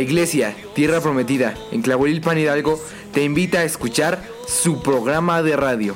[0.00, 2.82] La iglesia Tierra Prometida en Clavolilpan Hidalgo
[3.12, 5.94] te invita a escuchar su programa de radio.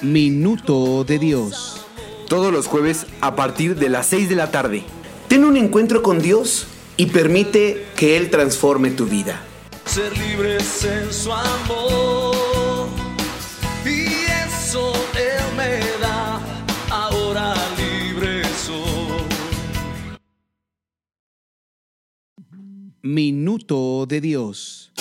[0.00, 1.86] Minuto de Dios.
[2.28, 4.82] Todos los jueves a partir de las 6 de la tarde.
[5.28, 6.66] Ten un encuentro con Dios
[6.96, 9.40] y permite que Él transforme tu vida.
[9.86, 12.31] Ser libres en su amor.
[23.04, 24.92] Minuto de Dios.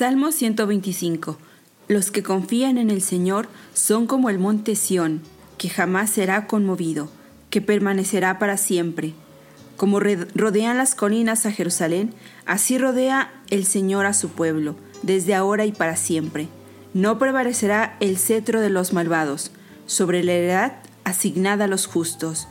[0.00, 1.36] Salmo 125.
[1.86, 5.20] Los que confían en el Señor son como el monte Sión,
[5.58, 7.10] que jamás será conmovido,
[7.50, 9.12] que permanecerá para siempre.
[9.76, 12.14] Como rodean las colinas a Jerusalén,
[12.46, 16.48] así rodea el Señor a su pueblo, desde ahora y para siempre.
[16.94, 19.50] No prevalecerá el cetro de los malvados
[19.84, 20.72] sobre la heredad
[21.04, 22.48] asignada a los justos,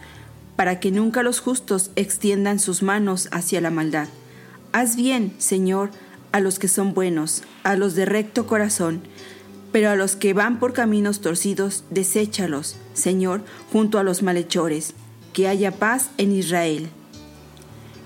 [0.55, 4.07] para que nunca los justos extiendan sus manos hacia la maldad.
[4.71, 5.89] Haz bien, Señor,
[6.31, 9.01] a los que son buenos, a los de recto corazón,
[9.71, 13.41] pero a los que van por caminos torcidos, deséchalos, Señor,
[13.71, 14.93] junto a los malhechores.
[15.33, 16.89] Que haya paz en Israel.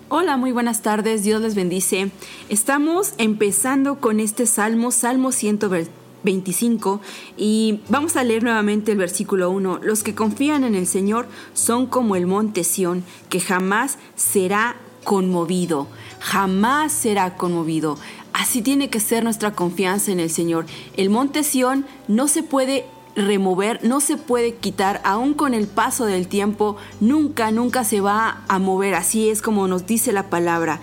[0.09, 2.11] Hola, muy buenas tardes, Dios les bendice.
[2.49, 7.01] Estamos empezando con este Salmo, Salmo 125,
[7.37, 9.79] y vamos a leer nuevamente el versículo 1.
[9.81, 15.87] Los que confían en el Señor son como el monte Sión, que jamás será conmovido,
[16.23, 17.97] jamás será conmovido.
[18.31, 20.65] Así tiene que ser nuestra confianza en el Señor.
[20.95, 22.85] El monte Sión no se puede
[23.15, 28.41] remover, no se puede quitar, aún con el paso del tiempo, nunca, nunca se va
[28.47, 28.95] a mover.
[28.95, 30.79] Así es como nos dice la palabra.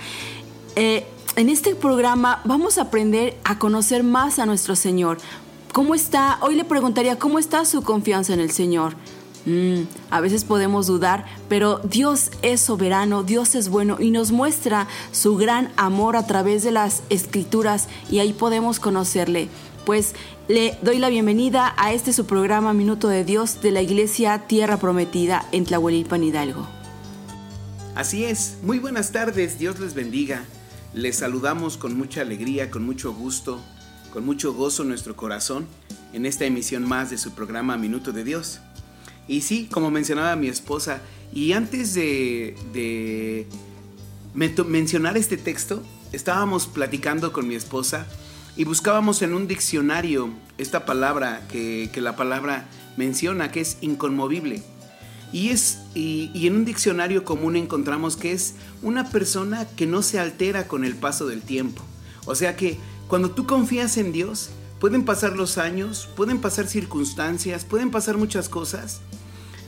[0.77, 1.07] Eh,
[1.37, 5.19] en este programa vamos a aprender a conocer más a nuestro Señor.
[5.73, 6.39] ¿Cómo está?
[6.43, 8.95] Hoy le preguntaría, ¿cómo está su confianza en el Señor?
[9.47, 14.87] Mm, a veces podemos dudar, pero Dios es soberano, Dios es bueno y nos muestra
[15.13, 19.49] su gran amor a través de las escrituras y ahí podemos conocerle.
[19.87, 20.15] Pues
[20.47, 24.77] le doy la bienvenida a este su programa Minuto de Dios de la Iglesia Tierra
[24.77, 26.67] Prometida en Tlahuelilpan Hidalgo.
[27.95, 30.45] Así es, muy buenas tardes, Dios les bendiga.
[30.93, 33.59] Les saludamos con mucha alegría, con mucho gusto,
[34.13, 35.67] con mucho gozo en nuestro corazón
[36.13, 38.61] en esta emisión más de su programa Minuto de Dios.
[39.31, 43.47] Y sí, como mencionaba mi esposa, y antes de, de
[44.35, 48.09] men- mencionar este texto, estábamos platicando con mi esposa
[48.57, 52.67] y buscábamos en un diccionario esta palabra que, la palabra
[52.97, 54.65] menciona, que es inconmovible.
[55.33, 60.19] Y, es, y en un diccionario común encontramos que es una persona que no se
[60.19, 61.83] altera con el paso del tiempo.
[62.27, 64.51] O sea que cuando tú confías en Dios,
[64.81, 69.03] pueden pasar los años, pueden pasar circunstancias, pueden pasar muchas cosas.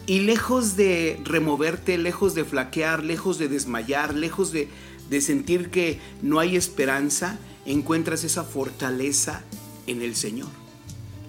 [0.06, 4.68] Y lejos de removerte, lejos de flaquear, lejos de desmayar, lejos de,
[5.10, 9.42] de sentir que no hay esperanza, encuentras esa fortaleza
[9.86, 10.48] en el Señor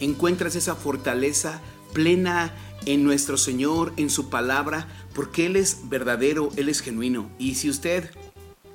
[0.04, 1.62] encuentras esa fortaleza
[1.94, 2.54] plena
[2.86, 7.30] en nuestro Señor, en su palabra, porque Él es verdadero, Él es genuino.
[7.40, 8.12] Y si usted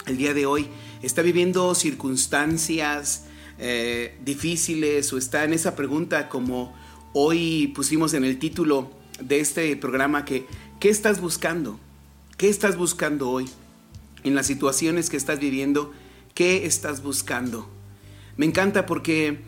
[0.06, 0.68] el día de hoy
[1.02, 3.24] está viviendo circunstancias
[3.58, 6.74] eh, difíciles o está en esa pregunta como
[7.12, 10.46] hoy pusimos en el título de este programa que
[10.80, 11.78] ¿qué estás buscando?
[12.36, 13.48] ¿Qué estás buscando hoy?
[14.24, 15.92] En las situaciones que estás viviendo,
[16.34, 17.68] ¿qué estás buscando?
[18.36, 19.40] Me encanta porque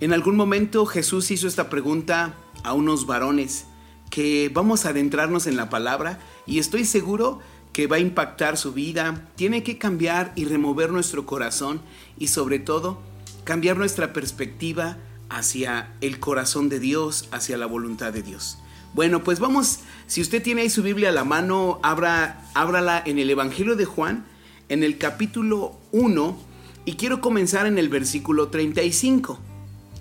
[0.00, 3.66] en algún momento Jesús hizo esta pregunta a unos varones
[4.10, 7.40] que vamos a adentrarnos en la palabra y estoy seguro
[7.72, 9.28] que va a impactar su vida.
[9.36, 11.80] Tiene que cambiar y remover nuestro corazón
[12.18, 13.00] y sobre todo
[13.44, 18.58] cambiar nuestra perspectiva hacia el corazón de Dios, hacia la voluntad de Dios.
[18.96, 23.18] Bueno, pues vamos, si usted tiene ahí su Biblia a la mano, abra, ábrala en
[23.18, 24.24] el Evangelio de Juan,
[24.70, 26.38] en el capítulo 1,
[26.86, 29.38] y quiero comenzar en el versículo 35.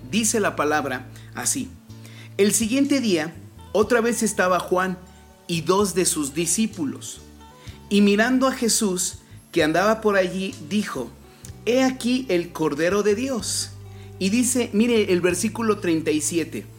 [0.10, 1.68] Dice la palabra así.
[2.38, 3.36] El siguiente día,
[3.74, 4.98] otra vez estaba Juan
[5.46, 7.20] y dos de sus discípulos.
[7.90, 9.18] Y mirando a Jesús,
[9.52, 11.10] que andaba por allí, dijo,
[11.66, 13.72] He aquí el Cordero de Dios.
[14.20, 16.75] Y dice, mire el versículo 37.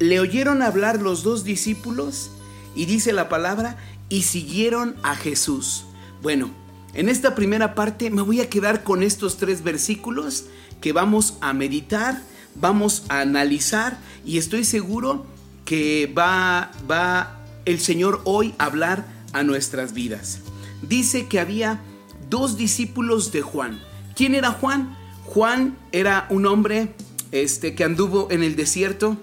[0.00, 2.30] Le oyeron hablar los dos discípulos
[2.74, 3.76] y dice la palabra,
[4.08, 5.84] y siguieron a Jesús.
[6.22, 6.50] Bueno,
[6.94, 10.46] en esta primera parte me voy a quedar con estos tres versículos
[10.80, 12.22] que vamos a meditar,
[12.54, 15.26] vamos a analizar y estoy seguro
[15.66, 19.04] que va, va el Señor hoy a hablar
[19.34, 20.40] a nuestras vidas.
[20.80, 21.82] Dice que había
[22.30, 23.78] dos discípulos de Juan.
[24.16, 24.96] ¿Quién era Juan?
[25.26, 26.94] Juan era un hombre
[27.32, 29.18] este, que anduvo en el desierto,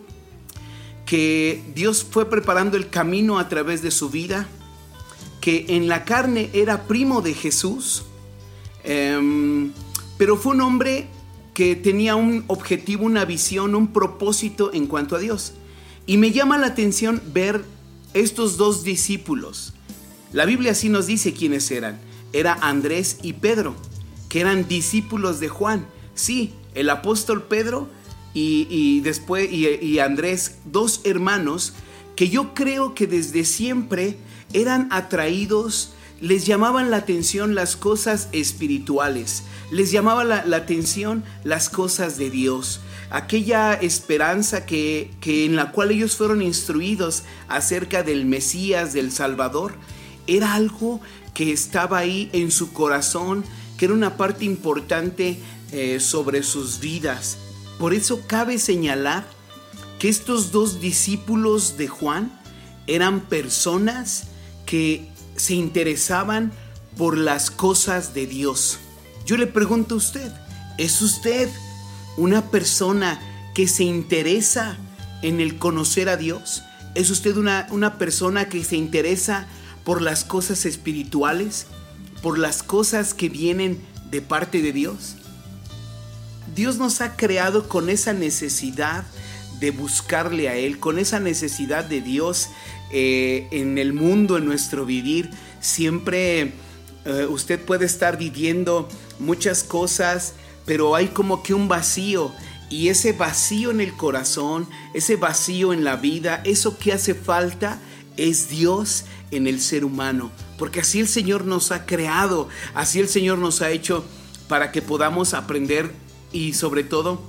[1.08, 4.48] que Dios fue preparando el camino a través de su vida,
[5.40, 8.04] que en la carne era primo de Jesús,
[8.84, 9.72] em,
[10.18, 11.08] pero fue un hombre
[11.54, 15.54] que tenía un objetivo, una visión, un propósito en cuanto a Dios.
[16.06, 17.64] Y me llama la atención ver
[18.14, 19.74] estos dos discípulos.
[20.34, 22.00] La Biblia sí nos dice quiénes eran.
[22.34, 23.76] Era Andrés y Pedro,
[24.28, 25.88] que eran discípulos de Juan.
[26.16, 27.88] Sí, el apóstol Pedro
[28.40, 31.74] y, después y, Andrés, dos hermanos
[32.16, 34.18] que yo creo que desde siempre
[34.54, 41.70] eran atraídos, les llamaban la atención las cosas espirituales, les llamaba la, la atención las
[41.70, 42.80] cosas de Dios,
[43.10, 49.76] aquella esperanza que, que en la cual ellos fueron instruidos acerca del Mesías, del Salvador,
[50.26, 51.02] era algo
[51.34, 53.44] que estaba ahí en su corazón,
[53.78, 55.38] que era una parte importante
[55.72, 57.38] eh, sobre sus vidas.
[57.80, 59.26] Por eso cabe señalar
[60.00, 62.32] que estos dos discípulos de Juan
[62.88, 64.26] eran personas
[64.66, 66.52] que se interesaban
[66.98, 68.80] por las cosas de Dios.
[69.26, 70.32] Yo le pregunto a usted,
[70.78, 71.50] ¿es usted
[72.18, 73.20] una persona
[73.54, 74.78] que se interesa
[75.22, 76.64] en el conocer a Dios?
[76.96, 79.48] ¿Es usted una, una persona que se interesa
[79.84, 81.68] por las cosas espirituales?
[82.24, 83.80] ¿Por las cosas que vienen
[84.10, 85.16] de parte de Dios?
[86.58, 89.04] Dios nos ha creado con esa necesidad
[89.60, 92.50] de buscarle a Él, con esa necesidad de Dios
[92.92, 95.30] eh, en el mundo, en nuestro vivir.
[95.60, 96.54] Siempre
[97.06, 100.34] eh, usted puede estar viviendo muchas cosas,
[100.66, 102.32] pero hay como que un vacío.
[102.72, 107.80] Y ese vacío en el corazón, ese vacío en la vida, eso que hace falta
[108.18, 110.32] es Dios en el ser humano.
[110.58, 114.04] Porque así el Señor nos ha creado, así el Señor nos ha hecho
[114.48, 117.22] para que podamos aprender y sobre todo,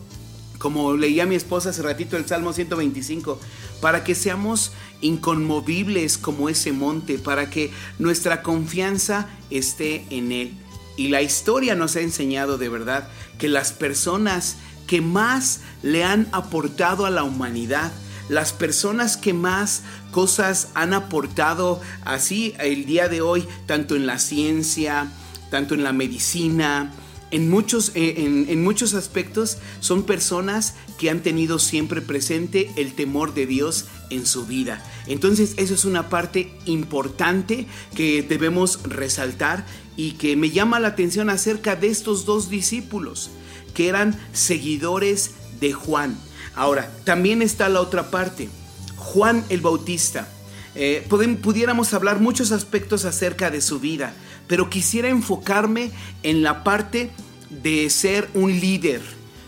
[0.59, 3.38] como leía mi esposa hace ratito el Salmo 125,
[3.81, 10.55] para que seamos inconmovibles como ese monte, para que nuestra confianza esté en Él.
[10.97, 14.57] Y la historia nos ha enseñado de verdad que las personas
[14.88, 17.93] que más le han aportado a la humanidad,
[18.28, 24.19] las personas que más cosas han aportado así el día de hoy, tanto en la
[24.19, 25.12] ciencia,
[25.50, 26.93] tanto en la medicina,
[27.30, 28.14] en muchos, eh,
[28.49, 34.26] en, muchos aspectos son personas que han tenido siempre presente el temor de Dios en
[34.26, 34.82] su vida.
[35.06, 39.66] Entonces eso es una parte importante que debemos resaltar
[39.97, 43.30] y que me llama la atención acerca de estos dos discípulos
[43.75, 46.18] que eran seguidores de Juan.
[46.54, 48.49] Ahora, también está la otra parte,
[48.97, 50.28] Juan el Bautista.
[50.75, 51.06] Eh,
[51.42, 54.14] pudiéramos hablar muchos aspectos acerca de su vida,
[54.49, 55.93] pero quisiera enfocarme
[56.25, 57.11] en la parte
[57.50, 59.00] de ser un líder,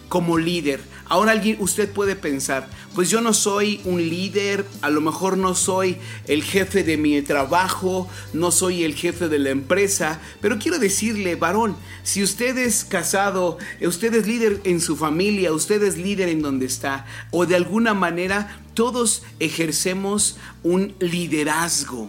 [0.08, 0.80] como líder.
[1.06, 5.56] Ahora alguien, usted puede pensar, pues yo no soy un líder, a lo mejor no
[5.56, 5.96] soy
[6.28, 11.34] el jefe de mi trabajo, no soy el jefe de la empresa, pero quiero decirle,
[11.34, 16.42] varón, si usted es casado, usted es líder en su familia, usted es líder en
[16.42, 22.08] donde está, o de alguna manera todos ejercemos un liderazgo.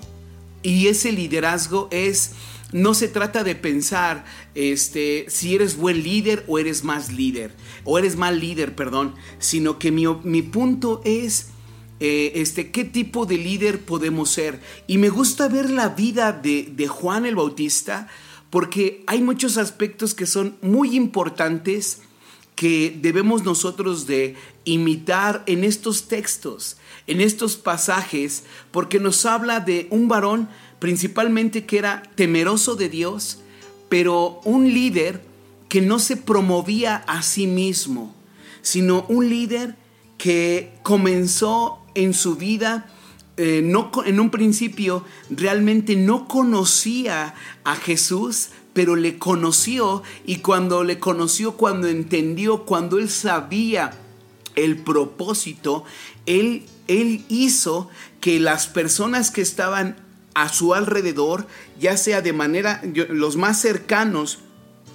[0.63, 2.33] Y ese liderazgo es
[2.71, 4.25] no se trata de pensar
[4.55, 9.79] este, si eres buen líder o eres más líder, o eres mal líder, perdón, sino
[9.79, 11.47] que mi, mi punto es
[11.99, 14.59] eh, este, qué tipo de líder podemos ser.
[14.87, 18.07] Y me gusta ver la vida de, de Juan el Bautista
[18.49, 22.01] porque hay muchos aspectos que son muy importantes
[22.62, 26.77] que debemos nosotros de imitar en estos textos,
[27.08, 33.39] en estos pasajes, porque nos habla de un varón principalmente que era temeroso de Dios,
[33.89, 35.24] pero un líder
[35.70, 38.13] que no se promovía a sí mismo,
[38.62, 39.75] sino un líder
[40.20, 42.94] que comenzó en su vida,
[43.38, 50.83] eh, no, en un principio realmente no conocía a Jesús, pero le conoció y cuando
[50.83, 53.93] le conoció, cuando entendió, cuando él sabía
[54.55, 55.83] el propósito,
[56.25, 59.97] él, él hizo que las personas que estaban
[60.33, 61.47] a su alrededor,
[61.79, 64.39] ya sea de manera los más cercanos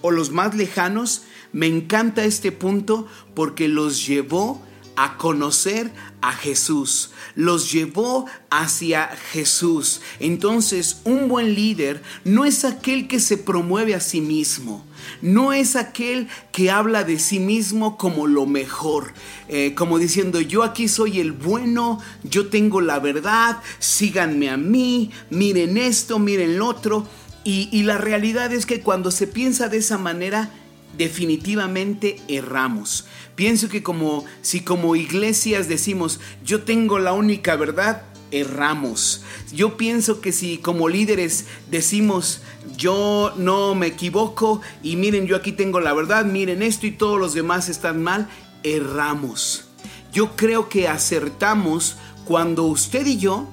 [0.02, 4.62] o los más lejanos, me encanta este punto porque los llevó
[4.97, 10.00] a conocer a Jesús, los llevó hacia Jesús.
[10.19, 14.85] Entonces, un buen líder no es aquel que se promueve a sí mismo,
[15.21, 19.12] no es aquel que habla de sí mismo como lo mejor,
[19.49, 25.11] eh, como diciendo yo aquí soy el bueno, yo tengo la verdad, síganme a mí,
[25.31, 27.07] miren esto, miren lo otro.
[27.45, 30.50] Y, y la realidad es que cuando se piensa de esa manera,
[30.97, 33.05] definitivamente erramos.
[33.37, 39.23] Pienso que como si como iglesias decimos, yo tengo la única verdad, erramos.
[39.52, 42.40] Yo pienso que si como líderes decimos,
[42.76, 47.21] yo no me equivoco y miren, yo aquí tengo la verdad, miren esto y todos
[47.21, 48.28] los demás están mal,
[48.62, 49.64] erramos.
[50.12, 53.47] Yo creo que acertamos cuando usted y yo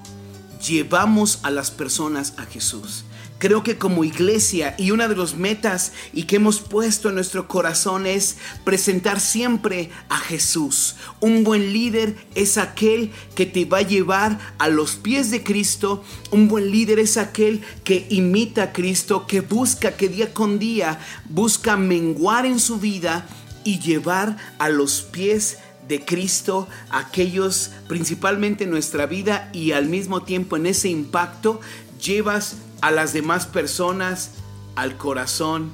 [0.66, 3.04] llevamos a las personas a Jesús.
[3.44, 7.50] Creo que como iglesia y una de las metas y que hemos puesto en nuestro
[7.50, 10.96] corazón es presentar siempre a Jesús.
[11.20, 16.06] Un buen líder es aquel que te va a llevar a los pies de Cristo.
[16.32, 21.02] Un buen líder es aquel que imita a Cristo, que busca que día con día
[21.28, 23.28] busca menguar en su vida
[23.66, 25.58] y llevar a los pies
[25.90, 31.60] de Cristo aquellos principalmente en nuestra vida y al mismo tiempo en ese impacto
[32.02, 34.32] llevas a las demás personas
[34.76, 35.72] al corazón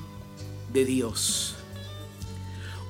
[0.72, 1.56] de Dios.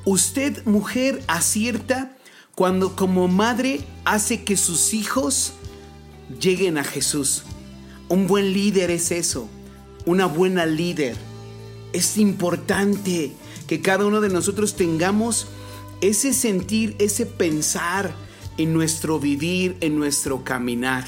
[0.03, 2.17] Usted, mujer, acierta
[2.53, 5.53] cuando como madre hace que sus hijos
[6.37, 7.43] lleguen a Jesús.
[8.09, 9.47] Un buen líder es eso,
[10.05, 11.15] una buena líder.
[11.93, 13.31] Es importante
[13.67, 15.47] que cada uno de nosotros tengamos
[16.01, 18.13] ese sentir, ese pensar
[18.57, 21.05] en nuestro vivir, en nuestro caminar.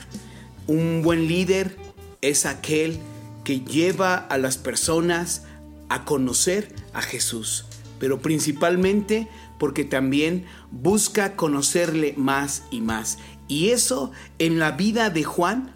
[0.65, 1.90] Un buen líder
[2.21, 2.99] es aquel
[3.43, 5.43] que lleva a las personas
[5.89, 7.65] a conocer a Jesús,
[7.99, 13.17] pero principalmente porque también busca conocerle más y más.
[13.47, 15.75] Y eso en la vida de Juan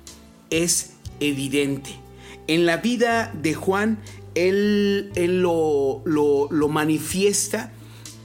[0.50, 2.00] es evidente.
[2.48, 4.00] En la vida de Juan,
[4.36, 7.74] él, él lo, lo, lo manifiesta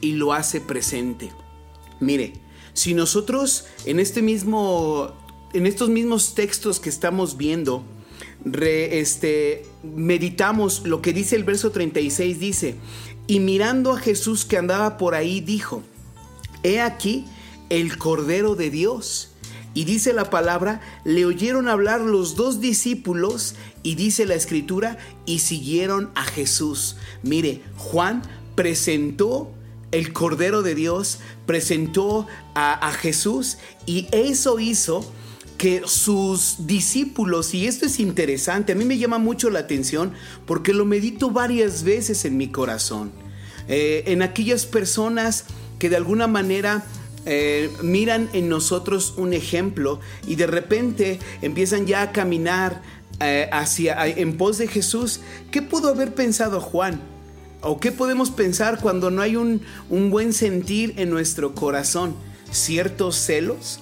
[0.00, 1.32] y lo hace presente.
[2.00, 2.34] Mire,
[2.74, 5.16] si nosotros en este mismo
[5.52, 7.84] en estos mismos textos que estamos viendo
[8.44, 12.74] re, este, meditamos lo que dice el verso 36 dice,
[13.26, 15.82] y mirando a Jesús que andaba por ahí dijo,
[16.62, 17.26] he aquí
[17.68, 19.28] el Cordero de Dios.
[19.72, 25.38] Y dice la palabra, le oyeron hablar los dos discípulos y dice la escritura, y
[25.38, 26.96] siguieron a Jesús.
[27.22, 28.22] Mire, Juan
[28.56, 29.52] presentó
[29.92, 35.08] el Cordero de Dios, presentó a, a Jesús y eso hizo
[35.60, 40.14] que sus discípulos, y esto es interesante, a mí me llama mucho la atención
[40.46, 43.12] porque lo medito varias veces en mi corazón,
[43.68, 45.44] eh, en aquellas personas
[45.78, 46.86] que de alguna manera
[47.26, 52.80] eh, miran en nosotros un ejemplo y de repente empiezan ya a caminar
[53.20, 55.20] eh, hacia en pos de Jesús.
[55.50, 57.02] ¿Qué pudo haber pensado Juan?
[57.60, 62.14] ¿O qué podemos pensar cuando no hay un, un buen sentir en nuestro corazón?
[62.50, 63.80] ¿Ciertos celos?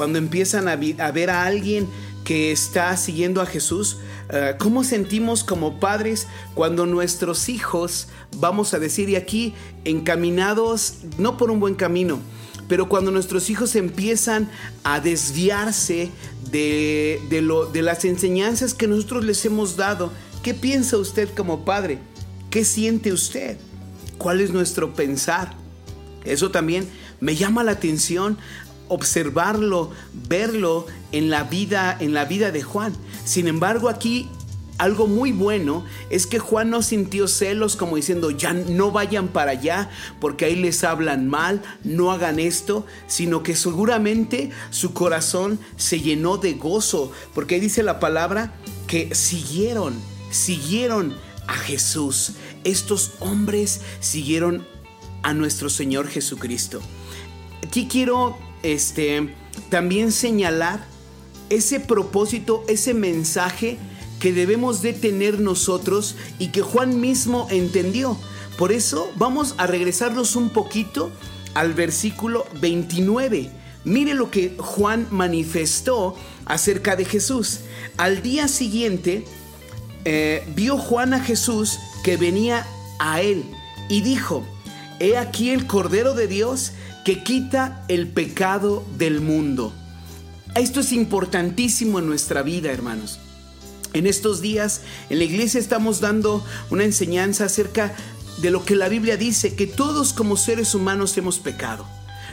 [0.00, 1.86] Cuando empiezan a, ver a alguien
[2.24, 3.98] que está siguiendo a Jesús,
[4.30, 8.08] uh, ¿cómo sentimos como padres cuando nuestros hijos,
[8.38, 9.52] vamos a decir, y aquí
[9.84, 12.18] encaminados no por un buen camino,
[12.66, 14.50] pero cuando nuestros hijos empiezan
[14.84, 16.08] a desviarse
[16.50, 20.10] de las enseñanzas que nosotros les hemos dado,
[20.42, 21.98] ¿qué piensa usted como padre?
[22.48, 23.58] ¿Qué siente usted?
[24.16, 25.52] ¿Cuál es nuestro pensar?
[26.24, 26.88] Eso también
[27.20, 28.38] me llama la atención
[28.90, 29.90] observarlo,
[30.28, 32.92] verlo en la vida, en la vida de Juan.
[33.24, 34.28] Sin embargo, aquí
[34.78, 39.52] algo muy bueno es que Juan no sintió celos como diciendo, ya no vayan para
[39.52, 46.00] allá porque ahí les hablan mal, no hagan esto, sino que seguramente su corazón se
[46.00, 48.54] llenó de gozo, porque ahí dice la palabra
[48.86, 49.94] que siguieron,
[50.30, 51.14] siguieron
[51.46, 52.32] a Jesús.
[52.64, 54.66] Estos hombres siguieron
[55.22, 56.80] a nuestro Señor Jesucristo.
[57.62, 59.34] Aquí quiero este,
[59.68, 60.84] también señalar
[61.48, 63.78] ese propósito, ese mensaje
[64.20, 68.16] que debemos de tener nosotros y que Juan mismo entendió.
[68.58, 71.10] Por eso vamos a regresarnos un poquito
[71.54, 73.50] al versículo 29.
[73.84, 77.60] Mire lo que Juan manifestó acerca de Jesús.
[77.96, 79.24] Al día siguiente
[80.04, 82.66] eh, vio Juan a Jesús que venía
[82.98, 83.44] a él
[83.88, 84.44] y dijo,
[84.98, 86.72] he aquí el Cordero de Dios
[87.10, 89.72] que quita el pecado del mundo.
[90.54, 93.18] Esto es importantísimo en nuestra vida, hermanos.
[93.94, 97.96] En estos días en la iglesia estamos dando una enseñanza acerca
[98.40, 101.84] de lo que la Biblia dice, que todos como seres humanos hemos pecado.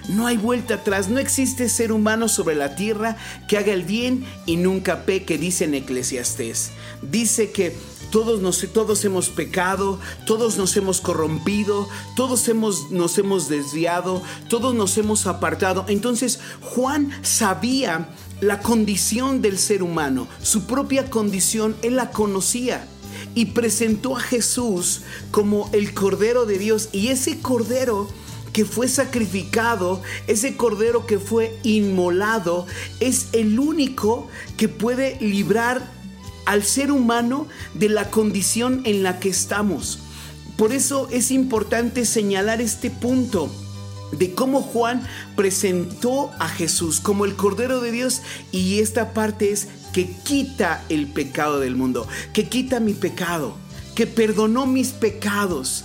[0.10, 4.28] No hay vuelta atrás, no existe ser humano sobre la tierra que haga el bien
[4.46, 6.70] y nunca peque, dice en Eclesiastés.
[7.02, 7.76] Dice que
[8.12, 14.74] todos, nos, todos hemos pecado, todos nos hemos corrompido, todos hemos, nos hemos desviado, todos
[14.76, 15.86] nos hemos apartado.
[15.88, 18.10] Entonces Juan sabía
[18.42, 22.88] la condición del ser humano, su propia condición, él la conocía
[23.36, 26.90] y presentó a Jesús como el Cordero de Dios.
[26.92, 28.08] Y ese Cordero
[28.54, 32.66] que fue sacrificado, ese Cordero que fue inmolado,
[33.00, 35.97] es el único que puede librar
[36.48, 40.00] al ser humano de la condición en la que estamos.
[40.58, 43.52] Por eso es importante señalar este punto.
[44.14, 45.06] de cómo Juan
[45.36, 48.22] presentó a Jesús como el Cordero de Dios
[48.54, 53.58] y esta parte es que quita el pecado del mundo, que quita mi pecado,
[53.96, 55.84] que perdonó mis pecados.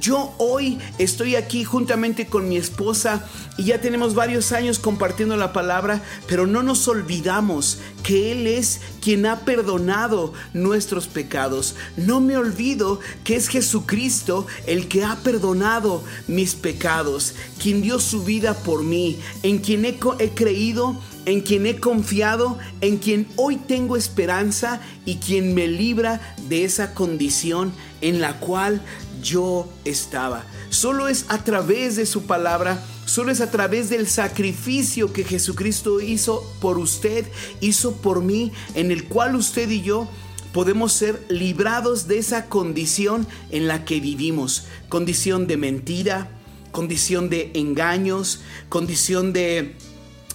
[0.00, 3.24] Yo hoy estoy aquí juntamente con mi esposa
[3.56, 8.80] y ya tenemos varios años compartiendo la palabra, pero no nos olvidamos que Él es
[9.00, 11.76] quien ha perdonado nuestros pecados.
[11.96, 18.24] No me olvido que es Jesucristo el que ha perdonado mis pecados, quien dio su
[18.24, 23.56] vida por mí, en quien he, he creído en quien he confiado, en quien hoy
[23.56, 28.82] tengo esperanza y quien me libra de esa condición en la cual
[29.24, 30.44] yo estaba.
[30.68, 36.00] Solo es a través de su palabra, solo es a través del sacrificio que Jesucristo
[36.00, 37.26] hizo por usted,
[37.60, 40.08] hizo por mí, en el cual usted y yo
[40.52, 44.66] podemos ser librados de esa condición en la que vivimos.
[44.88, 46.28] Condición de mentira,
[46.70, 49.74] condición de engaños, condición de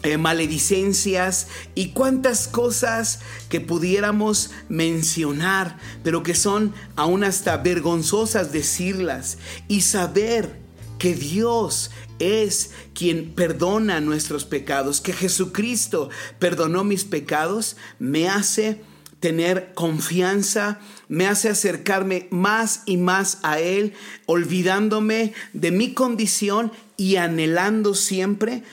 [0.01, 9.37] eh, maledicencias y cuantas cosas que pudiéramos mencionar, pero que son aún hasta vergonzosas decirlas
[9.67, 10.57] y saber
[10.99, 16.09] que Dios es quien perdona nuestros pecados, que Jesucristo
[16.39, 18.81] perdonó mis pecados, me hace
[19.19, 23.93] tener confianza, me hace acercarme más y más a Él,
[24.27, 28.63] olvidándome de mi condición y anhelando siempre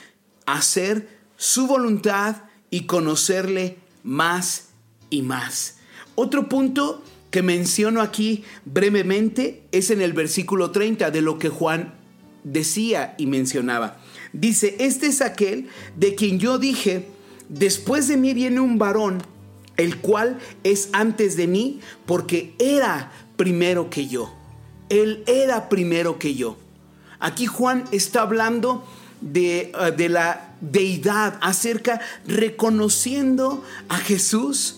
[0.45, 2.37] hacer su voluntad
[2.69, 4.69] y conocerle más
[5.09, 5.77] y más.
[6.15, 11.93] Otro punto que menciono aquí brevemente es en el versículo 30 de lo que Juan
[12.43, 13.99] decía y mencionaba.
[14.33, 17.07] Dice, este es aquel de quien yo dije,
[17.49, 19.21] después de mí viene un varón,
[19.77, 24.33] el cual es antes de mí, porque era primero que yo.
[24.89, 26.57] Él era primero que yo.
[27.19, 28.85] Aquí Juan está hablando
[29.21, 34.77] de, uh, de la deidad, acerca reconociendo a Jesús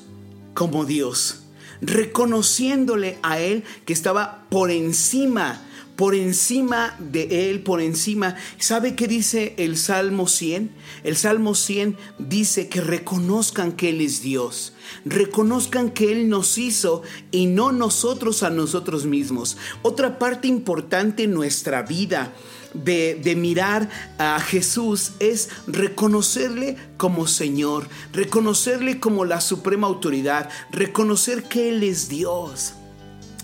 [0.54, 1.42] como Dios,
[1.82, 5.62] reconociéndole a Él que estaba por encima,
[5.96, 8.36] por encima de Él, por encima.
[8.58, 10.72] ¿Sabe qué dice el Salmo 100?
[11.04, 17.04] El Salmo 100 dice que reconozcan que Él es Dios, reconozcan que Él nos hizo
[17.32, 19.58] y no nosotros a nosotros mismos.
[19.82, 22.34] Otra parte importante en nuestra vida
[22.74, 31.44] de, de, mirar a Jesús es reconocerle como Señor, reconocerle como la suprema autoridad, reconocer
[31.44, 32.74] que Él es Dios.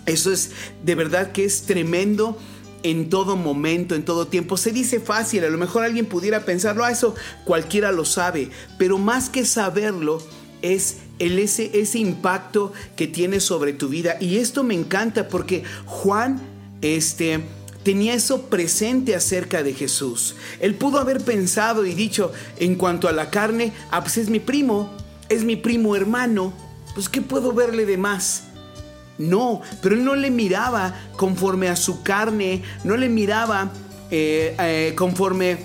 [0.06, 0.52] Eso es
[0.84, 2.38] de verdad que es tremendo
[2.82, 4.56] en todo momento, en todo tiempo.
[4.56, 8.98] Se dice fácil, a lo mejor alguien pudiera pensarlo, a eso cualquiera lo sabe, pero
[8.98, 10.22] más que saberlo
[10.62, 14.16] es el, ese, ese impacto que tiene sobre tu vida.
[14.20, 16.40] Y esto me encanta porque Juan,
[16.80, 17.40] este
[17.86, 20.34] tenía eso presente acerca de Jesús.
[20.58, 24.40] Él pudo haber pensado y dicho en cuanto a la carne, ah, pues es mi
[24.40, 24.90] primo,
[25.28, 26.52] es mi primo hermano,
[26.94, 28.48] pues ¿qué puedo verle de más?
[29.18, 33.70] No, pero él no le miraba conforme a su carne, no le miraba
[34.10, 35.58] eh, eh, conforme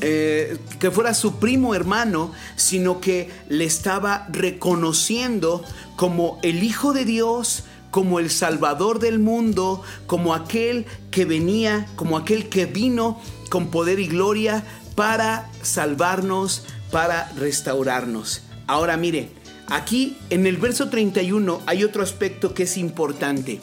[0.00, 5.62] eh, que fuera su primo hermano, sino que le estaba reconociendo
[5.96, 12.16] como el Hijo de Dios, como el Salvador del mundo, como aquel que venía, como
[12.16, 18.42] aquel que vino con poder y gloria para salvarnos, para restaurarnos.
[18.66, 19.30] Ahora mire,
[19.68, 23.60] aquí en el verso 31 hay otro aspecto que es importante,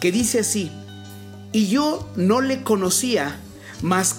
[0.00, 0.70] que dice así,
[1.52, 3.40] y yo no le conocía,
[3.82, 4.14] mas,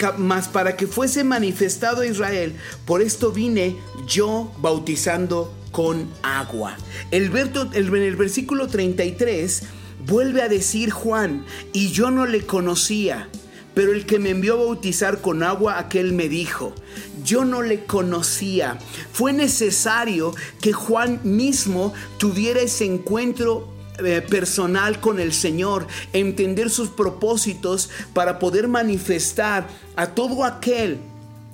[0.51, 3.75] para que fuese manifestado a Israel, por esto vine
[4.07, 6.77] yo bautizando con agua.
[7.11, 9.63] El, el, en el versículo 33
[10.07, 13.29] vuelve a decir Juan, y yo no le conocía,
[13.73, 16.73] pero el que me envió a bautizar con agua, aquel me dijo,
[17.23, 18.77] yo no le conocía.
[19.11, 26.89] Fue necesario que Juan mismo tuviera ese encuentro eh, personal con el Señor, entender sus
[26.89, 30.99] propósitos para poder manifestar a todo aquel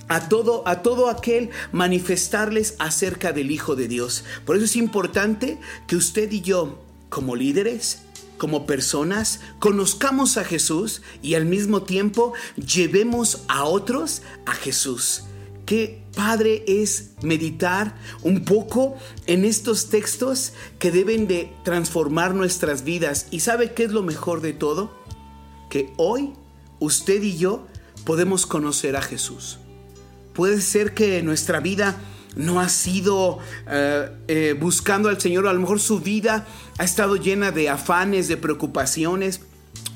[0.07, 4.23] a todo, a todo aquel manifestarles acerca del Hijo de Dios.
[4.45, 7.99] Por eso es importante que usted y yo, como líderes,
[8.37, 15.23] como personas, conozcamos a Jesús y al mismo tiempo llevemos a otros a Jesús.
[15.65, 23.27] Qué padre es meditar un poco en estos textos que deben de transformar nuestras vidas.
[23.31, 24.91] ¿Y sabe qué es lo mejor de todo?
[25.69, 26.33] Que hoy
[26.79, 27.65] usted y yo
[28.05, 29.57] podemos conocer a Jesús.
[30.35, 31.97] Puede ser que nuestra vida
[32.35, 36.45] no ha sido eh, eh, buscando al Señor, a lo mejor su vida
[36.77, 39.39] ha estado llena de afanes, de preocupaciones.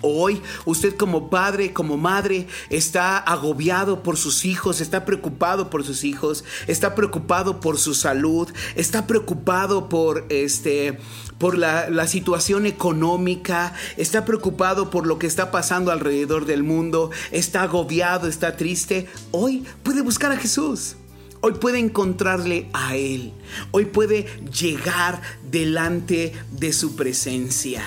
[0.02, 6.06] Hoy usted como padre, como madre, está agobiado por sus hijos, está preocupado por sus
[6.06, 11.00] hijos, está preocupado por su salud, está preocupado por este
[11.38, 17.12] por la, la, situación económica, está preocupado por lo que está pasando alrededor del mundo,
[17.32, 20.96] está agobiado, está triste, hoy puede buscar a Jesús.
[21.42, 23.32] Hoy puede encontrarle a Él.
[23.72, 27.86] Hoy puede llegar delante de su presencia.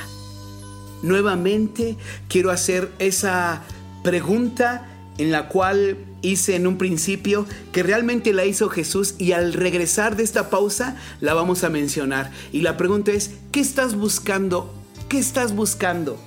[1.02, 1.96] Nuevamente
[2.28, 3.62] quiero hacer esa
[4.02, 4.88] pregunta
[5.18, 10.16] en la cual hice en un principio, que realmente la hizo Jesús y al regresar
[10.16, 12.30] de esta pausa la vamos a mencionar.
[12.52, 14.72] Y la pregunta es, ¿qué estás buscando?
[15.08, 16.18] ¿Qué estás buscando?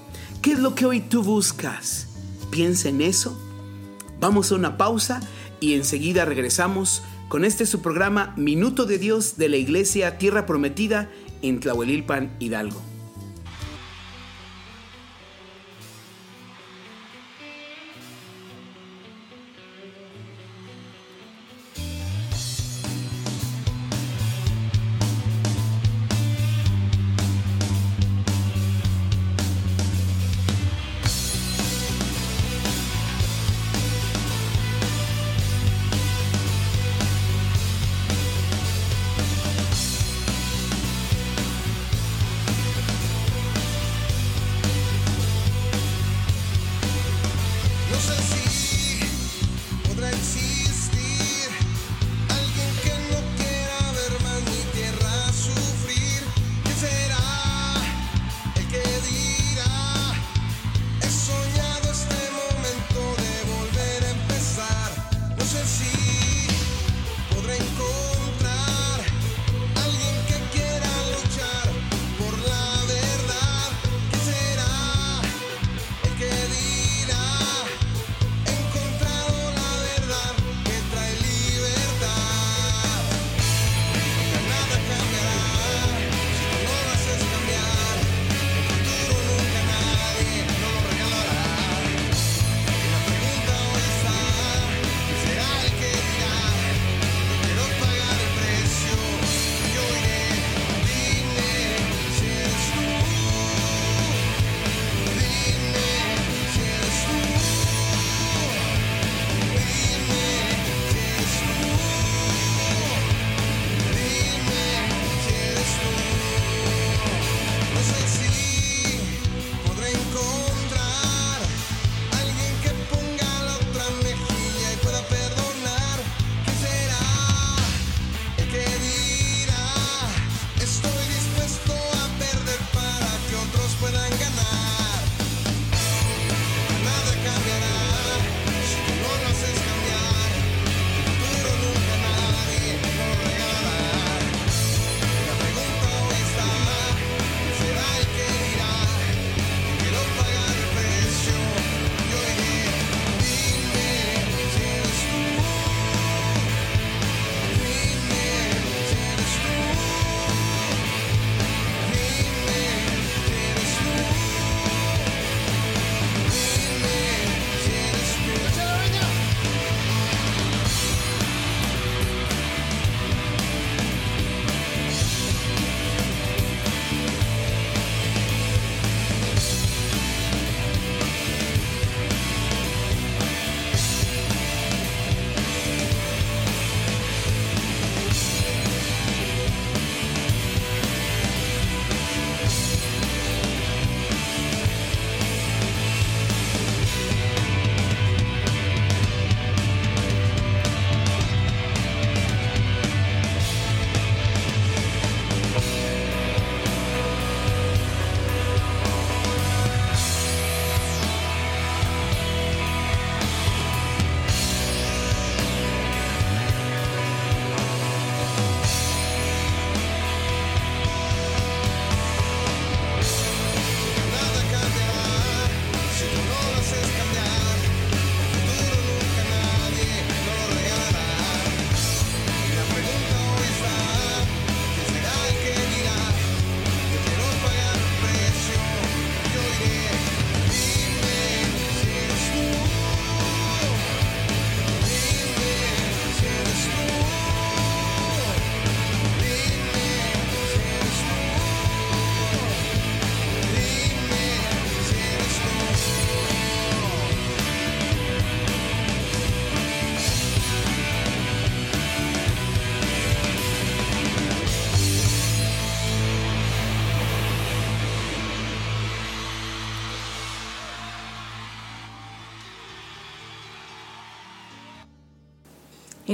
[0.42, 2.08] ¿Qué es lo que hoy tú buscas?
[2.52, 3.40] Piensa en eso.
[4.20, 5.22] Vamos a una pausa
[5.60, 11.10] y enseguida regresamos con este su programa Minuto de Dios de la Iglesia Tierra Prometida
[11.42, 12.95] en Tlahuelilpan, Hidalgo.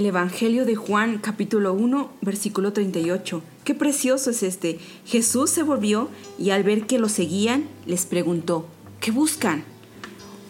[0.01, 3.43] El Evangelio de Juan capítulo 1 versículo 38.
[3.63, 4.79] Qué precioso es este.
[5.05, 6.09] Jesús se volvió
[6.39, 8.65] y al ver que lo seguían les preguntó,
[8.99, 9.63] ¿qué buscan?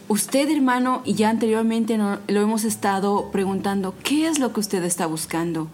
[0.08, 5.06] Usted hermano, y ya anteriormente lo hemos estado preguntando, ¿qué es lo que usted está
[5.06, 5.68] buscando?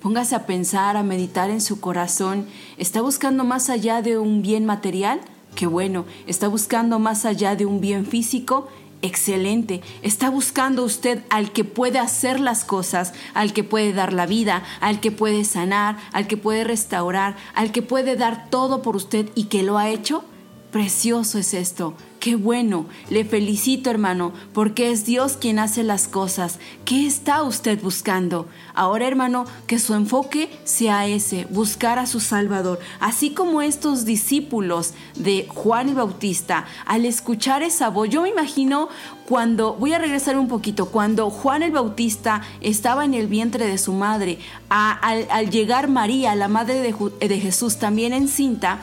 [0.00, 2.46] Póngase a pensar, a meditar en su corazón.
[2.78, 5.20] ¿Está buscando más allá de un bien material?
[5.56, 6.04] Qué bueno.
[6.28, 8.68] ¿Está buscando más allá de un bien físico?
[9.04, 9.82] Excelente.
[10.00, 14.62] Está buscando usted al que puede hacer las cosas, al que puede dar la vida,
[14.80, 19.28] al que puede sanar, al que puede restaurar, al que puede dar todo por usted
[19.34, 20.24] y que lo ha hecho.
[20.72, 21.92] Precioso es esto.
[22.24, 22.86] Qué bueno.
[23.10, 26.58] Le felicito, hermano, porque es Dios quien hace las cosas.
[26.86, 28.48] ¿Qué está usted buscando?
[28.72, 32.80] Ahora, hermano, que su enfoque sea ese, buscar a su Salvador.
[32.98, 38.88] Así como estos discípulos de Juan el Bautista, al escuchar esa voz, yo me imagino
[39.28, 43.76] cuando, voy a regresar un poquito, cuando Juan el Bautista estaba en el vientre de
[43.76, 44.38] su madre,
[44.70, 48.78] al, llegar María, la madre de, Jesús, también encinta,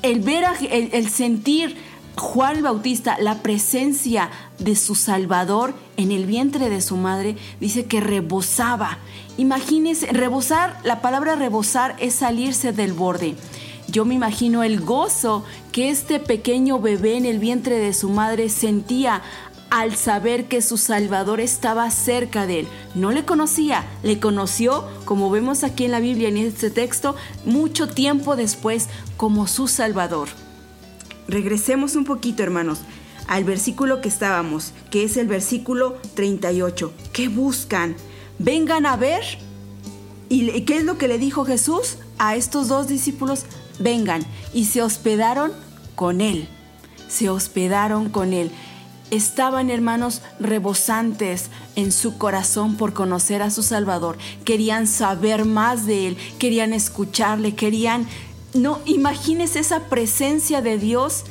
[0.00, 1.76] el ver, a- el sentir
[2.18, 8.00] Juan Bautista, la presencia de su Salvador en el vientre de su madre, dice que
[8.00, 8.98] rebosaba.
[9.36, 13.36] Imagínense, rebosar, la palabra rebosar es salirse del borde.
[13.86, 18.48] Yo me imagino el gozo que este pequeño bebé en el vientre de su madre
[18.48, 19.22] sentía
[19.70, 22.68] al saber que su Salvador estaba cerca de él.
[22.94, 27.86] No le conocía, le conoció, como vemos aquí en la Biblia, en este texto, mucho
[27.86, 30.28] tiempo después como su Salvador.
[31.28, 32.80] Regresemos un poquito, hermanos,
[33.26, 36.92] al versículo que estábamos, que es el versículo 38.
[37.12, 37.94] ¿Qué buscan?
[38.38, 39.22] Vengan a ver.
[40.30, 43.44] ¿Y qué es lo que le dijo Jesús a estos dos discípulos?
[43.78, 44.24] Vengan.
[44.54, 45.52] Y se hospedaron
[45.94, 46.48] con él.
[47.08, 48.50] Se hospedaron con él.
[49.10, 54.18] Estaban, hermanos, rebosantes en su corazón por conocer a su Salvador.
[54.44, 58.06] Querían saber más de Él, querían escucharle, querían...
[58.54, 61.24] No, imagínese esa presencia de Dios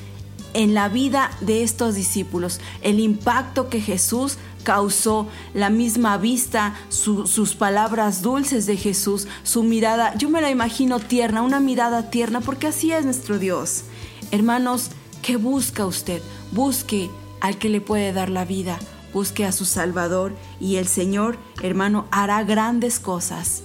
[0.53, 7.27] en la vida de estos discípulos, el impacto que Jesús causó, la misma vista, su-
[7.27, 12.41] sus palabras dulces de Jesús, su mirada, yo me la imagino tierna, una mirada tierna,
[12.41, 13.83] porque así es nuestro Dios.
[14.31, 14.89] Hermanos,
[15.21, 16.21] ¿qué busca usted?
[16.51, 18.77] Busque al que le puede dar la vida,
[19.13, 23.63] busque a su Salvador y el Señor, hermano, hará grandes cosas.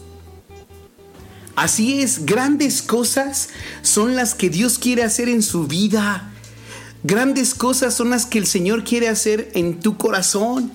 [1.55, 3.51] Así es, grandes cosas
[3.83, 6.33] son las que Dios quiere hacer en su vida.
[7.05, 10.73] Grandes cosas son las que el Señor quiere hacer en tu corazón.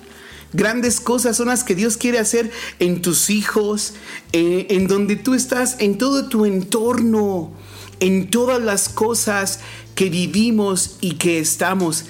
[0.52, 3.94] Grandes cosas son las que Dios quiere hacer en tus hijos,
[4.32, 7.52] eh, en donde tú estás, en todo tu entorno,
[8.00, 9.60] en todas las cosas
[9.94, 12.04] que vivimos y que estamos.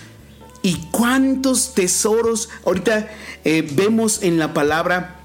[0.62, 3.08] Y cuántos tesoros, ahorita
[3.44, 5.17] eh, vemos en la palabra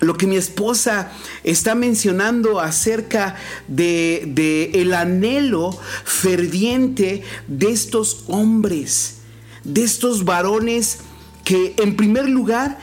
[0.00, 1.10] lo que mi esposa
[1.44, 3.36] está mencionando acerca
[3.68, 9.18] de, el anhelo ferviente de estos hombres,
[9.64, 10.98] de estos varones
[11.44, 12.78] que en primer lugar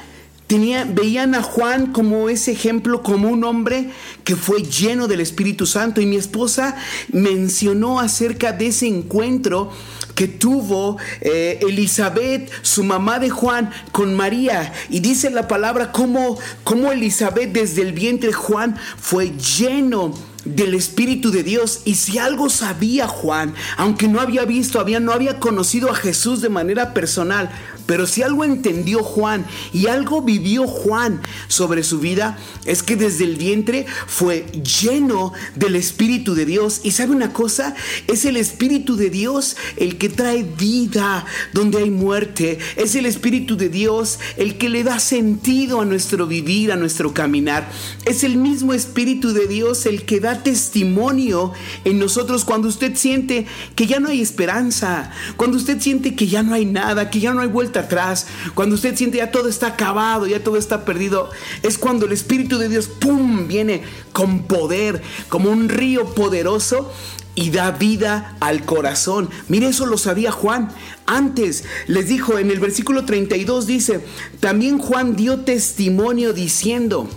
[0.60, 3.90] veían a Juan como ese ejemplo, como un hombre
[4.24, 6.02] que fue lleno del Espíritu Santo.
[6.02, 6.76] Y mi esposa
[7.12, 9.72] mencionó acerca de ese encuentro
[10.16, 14.74] que tuvo eh, Elizabeth, su mamá de Juan, con María.
[14.90, 20.14] Y dice la palabra como, como Elizabeth desde el vientre Juan fue lleno
[20.46, 21.82] del Espíritu de Dios.
[21.86, 26.42] Y si algo sabía Juan, aunque no había visto, había, no había conocido a Jesús
[26.42, 27.50] de manera personal,
[27.86, 33.26] pero si algo entendió Juan y algo vivió Juan sobre su vida, es que desde
[33.26, 36.82] el vientre fue lleno del Espíritu de Dios.
[36.84, 37.76] Y sabe una cosa,
[38.08, 42.58] es el Espíritu de Dios el que trae vida donde hay muerte.
[42.78, 47.14] Es el Espíritu de Dios el que le da sentido a nuestro vivir, a nuestro
[47.14, 47.70] caminar.
[48.06, 51.52] Es el mismo Espíritu de Dios el que da testimonio
[51.84, 56.42] en nosotros cuando usted siente que ya no hay esperanza, cuando usted siente que ya
[56.42, 58.26] no hay nada, que ya no hay vuelta atrás,
[58.56, 61.30] cuando usted siente ya todo está acabado, ya todo está perdido,
[61.62, 66.92] es cuando el Espíritu de Dios, ¡pum!, viene con poder, como un río poderoso
[67.36, 69.30] y da vida al corazón.
[69.48, 70.70] Mire, eso lo sabía Juan.
[71.06, 74.06] Antes les dijo en el versículo 32 dice,
[74.40, 77.10] también Juan dio testimonio diciendo,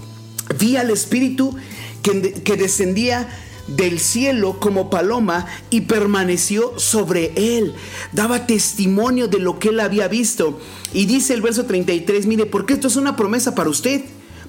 [0.58, 1.56] vi al Espíritu
[2.42, 3.28] que, descendía
[3.66, 7.74] del cielo como paloma y permaneció sobre él.
[8.12, 10.61] Daba testimonio de lo que él había visto.
[10.92, 14.02] Y dice el verso 33, mire, porque esto es una promesa para usted,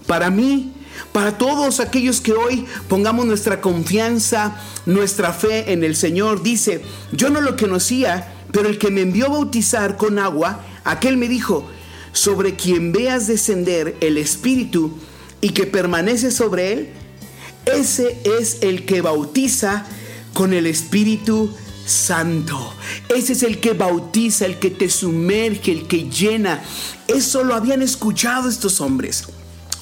[0.06, 0.74] para mí,
[1.12, 6.44] para todos aquellos que hoy pongamos nuestra confianza, nuestra fe en el Señor.
[6.44, 6.82] Dice,
[7.12, 11.28] yo no lo conocía, pero el que me envió a bautizar con agua, aquel me
[11.28, 11.68] dijo,
[12.12, 14.92] sobre quien veas descender el Espíritu
[15.42, 16.90] y que permanece sobre él,
[17.74, 19.86] ese es el que bautiza
[20.34, 21.52] con el Espíritu
[21.86, 22.74] Santo.
[23.10, 26.64] Ese es el que bautiza, el que te sumerge, el que llena.
[27.08, 29.26] Eso lo habían escuchado estos hombres.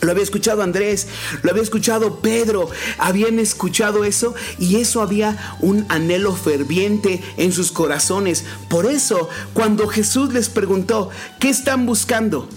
[0.01, 1.07] Lo había escuchado Andrés,
[1.41, 2.69] lo había escuchado Pedro,
[2.99, 8.43] habían escuchado eso y eso había un anhelo ferviente en sus corazones.
[8.69, 11.09] Por eso, cuando Jesús les preguntó,
[11.39, 12.47] ¿qué están buscando?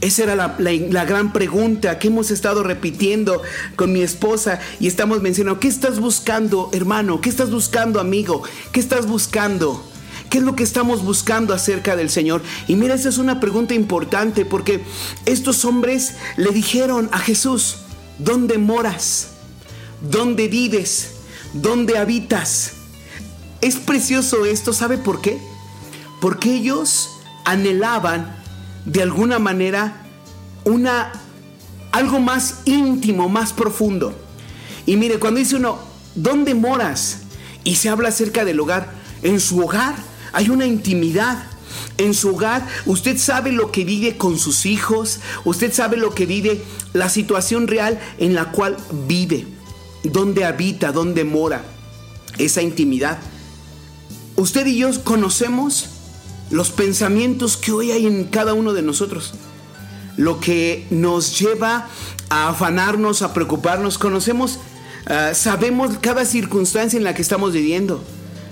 [0.00, 3.42] Esa era la, gran pregunta que hemos estado repitiendo
[3.74, 7.20] con mi esposa y estamos mencionando, ¿qué estás buscando, hermano?
[7.20, 8.44] ¿Qué estás buscando, amigo?
[8.70, 9.84] ¿Qué estás buscando?
[10.30, 12.42] ¿Qué es lo que estamos buscando acerca del Señor?
[12.68, 14.84] Y mira, esa es una pregunta importante porque
[15.26, 17.78] estos hombres le dijeron a Jesús,
[18.18, 19.30] ¿dónde moras?
[20.00, 21.14] ¿Dónde vives?
[21.54, 22.74] ¿Dónde habitas?
[23.60, 25.38] Es precioso esto, ¿sabe por qué?
[26.20, 27.10] Porque ellos
[27.44, 28.37] anhelaban
[28.84, 30.06] de alguna manera
[30.64, 31.12] una
[31.92, 34.14] algo más íntimo, más profundo.
[34.86, 35.78] Y mire, cuando dice uno,
[36.14, 37.20] ¿dónde moras?
[37.64, 39.94] Y se habla acerca del hogar, en su hogar
[40.32, 41.44] hay una intimidad.
[41.96, 46.26] En su hogar usted sabe lo que vive con sus hijos, usted sabe lo que
[46.26, 46.62] vive,
[46.92, 48.76] la situación real en la cual
[49.06, 49.46] vive,
[50.04, 51.64] dónde habita, dónde mora,
[52.38, 53.18] esa intimidad.
[54.36, 55.88] Usted y yo conocemos
[56.50, 59.34] los pensamientos que hoy hay en cada uno de nosotros.
[60.16, 61.88] Lo que nos lleva
[62.28, 63.98] a afanarnos, a preocuparnos.
[63.98, 64.58] Conocemos,
[65.06, 68.02] ah, sabemos cada circunstancia en la que estamos viviendo.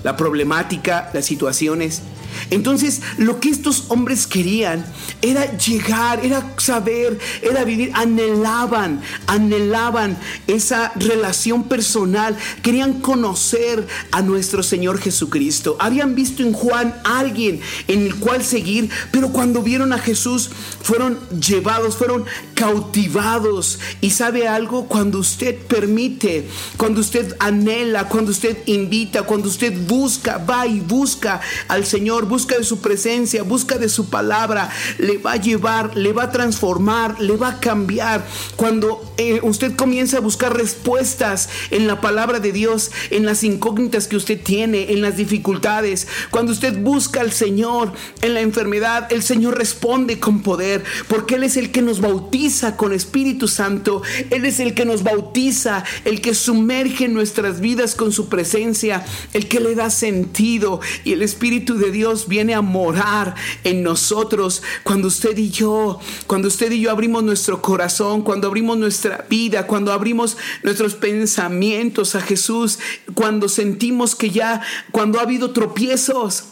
[0.02, 2.02] La problemática, las situaciones.
[2.50, 4.84] Entonces, lo que estos hombres querían
[5.22, 10.16] era llegar, era saber, era vivir, anhelaban, anhelaban
[10.46, 15.76] esa relación personal, querían conocer a nuestro Señor Jesucristo.
[15.80, 20.50] Habían visto en Juan a alguien en el cual seguir, pero cuando vieron a Jesús
[20.82, 22.24] fueron llevados, fueron
[22.54, 23.78] cautivados.
[24.00, 30.38] Y sabe algo, cuando usted permite, cuando usted anhela, cuando usted invita, cuando usted busca,
[30.38, 35.32] va y busca al Señor, busca de su presencia, busca de su palabra, le va
[35.32, 38.26] a llevar, le va a transformar, le va a cambiar.
[38.56, 44.06] Cuando eh, usted comienza a buscar respuestas en la palabra de Dios, en las incógnitas
[44.06, 49.22] que usted tiene, en las dificultades, cuando usted busca al Señor en la enfermedad, el
[49.22, 54.44] Señor responde con poder, porque Él es el que nos bautiza con Espíritu Santo, Él
[54.44, 59.60] es el que nos bautiza, el que sumerge nuestras vidas con su presencia, el que
[59.60, 63.34] le da sentido y el Espíritu de Dios viene a morar
[63.64, 68.78] en nosotros cuando usted y yo, cuando usted y yo abrimos nuestro corazón, cuando abrimos
[68.78, 72.78] nuestra vida, cuando abrimos nuestros pensamientos a Jesús,
[73.14, 76.44] cuando sentimos que ya, cuando ha habido tropiezos.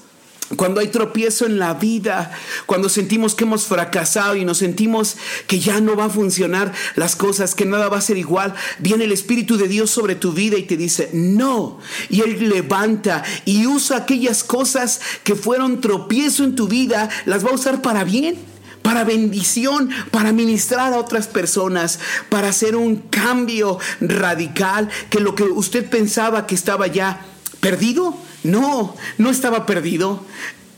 [0.57, 2.31] Cuando hay tropiezo en la vida,
[2.67, 5.17] cuando sentimos que hemos fracasado y nos sentimos
[5.47, 9.05] que ya no va a funcionar las cosas, que nada va a ser igual, viene
[9.05, 11.79] el Espíritu de Dios sobre tu vida y te dice, no.
[12.11, 17.51] Y Él levanta y usa aquellas cosas que fueron tropiezo en tu vida, las va
[17.51, 18.37] a usar para bien
[18.83, 25.45] para bendición, para ministrar a otras personas, para hacer un cambio radical, que lo que
[25.45, 27.25] usted pensaba que estaba ya
[27.65, 30.23] perdido, no, no estaba perdido.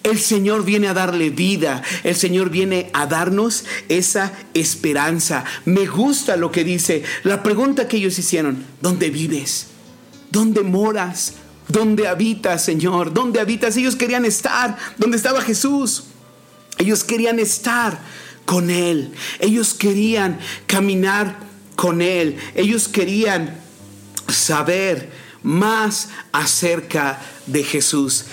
[0.05, 5.45] El Señor viene a darle vida, el Señor viene a darnos esa esperanza.
[5.64, 9.66] Me gusta lo que dice, la pregunta que ellos hicieron, ¿dónde vives?
[10.30, 11.32] ¿Dónde moras?
[11.66, 13.12] ¿Dónde habitas, Señor?
[13.12, 13.76] ¿Dónde habitas?
[13.76, 16.05] Ellos querían estar donde estaba Jesús.
[16.78, 17.99] Ellos querían estar
[18.45, 19.12] con Él.
[19.41, 21.37] Ellos querían caminar
[21.74, 22.37] con Él.
[22.55, 23.59] Ellos querían
[24.28, 28.24] saber más acerca de Jesús.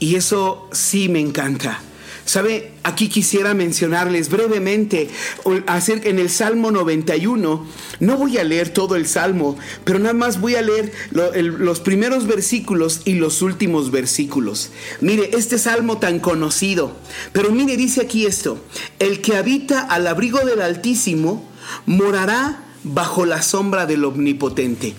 [0.00, 1.80] Y eso sí me encanta.
[2.24, 2.72] ¿Sabe?
[2.82, 5.08] Aquí quisiera mencionarles brevemente
[5.44, 7.66] en el Salmo 91.
[8.00, 12.26] No voy a leer todo el Salmo, pero nada más voy a leer los primeros
[12.26, 14.70] versículos y los últimos versículos.
[15.00, 16.96] Mire, este Salmo tan conocido.
[17.32, 18.58] Pero mire, dice aquí esto.
[18.98, 21.48] El que habita al abrigo del Altísimo
[21.84, 24.96] morará bajo la sombra del Omnipotente.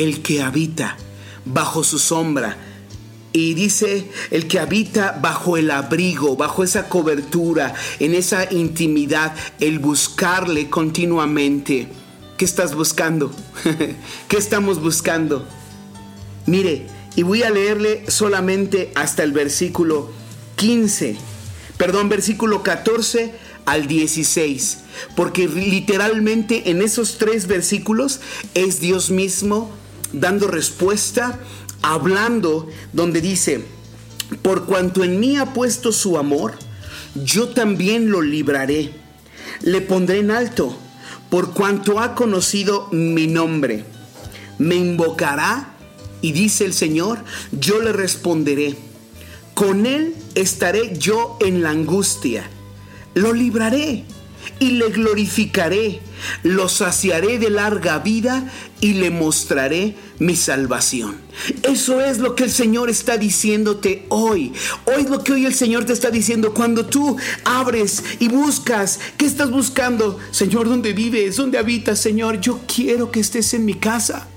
[0.00, 0.96] El que habita
[1.44, 2.56] bajo su sombra
[3.34, 9.78] y dice, el que habita bajo el abrigo, bajo esa cobertura, en esa intimidad, el
[9.78, 11.88] buscarle continuamente.
[12.38, 13.30] ¿Qué estás buscando?
[14.28, 15.46] ¿Qué estamos buscando?
[16.46, 20.10] Mire, y voy a leerle solamente hasta el versículo
[20.56, 21.14] 15,
[21.76, 23.34] perdón, versículo 14
[23.66, 24.78] al 16,
[25.14, 28.22] porque literalmente en esos tres versículos
[28.54, 29.78] es Dios mismo
[30.12, 31.38] dando respuesta,
[31.82, 33.64] hablando, donde dice,
[34.42, 36.54] por cuanto en mí ha puesto su amor,
[37.14, 38.92] yo también lo libraré,
[39.62, 40.76] le pondré en alto,
[41.28, 43.84] por cuanto ha conocido mi nombre.
[44.58, 45.74] Me invocará
[46.20, 48.76] y dice el Señor, yo le responderé.
[49.54, 52.48] Con él estaré yo en la angustia.
[53.14, 54.04] Lo libraré
[54.58, 56.00] y le glorificaré.
[56.42, 58.44] Lo saciaré de larga vida
[58.80, 61.16] y le mostraré mi salvación.
[61.62, 64.52] Eso es lo que el Señor está diciéndote hoy.
[64.84, 66.52] Hoy lo que hoy el Señor te está diciendo.
[66.52, 70.18] Cuando tú abres y buscas, ¿qué estás buscando?
[70.30, 71.36] Señor, ¿dónde vives?
[71.36, 72.40] ¿Dónde habitas, Señor?
[72.40, 74.28] Yo quiero que estés en mi casa.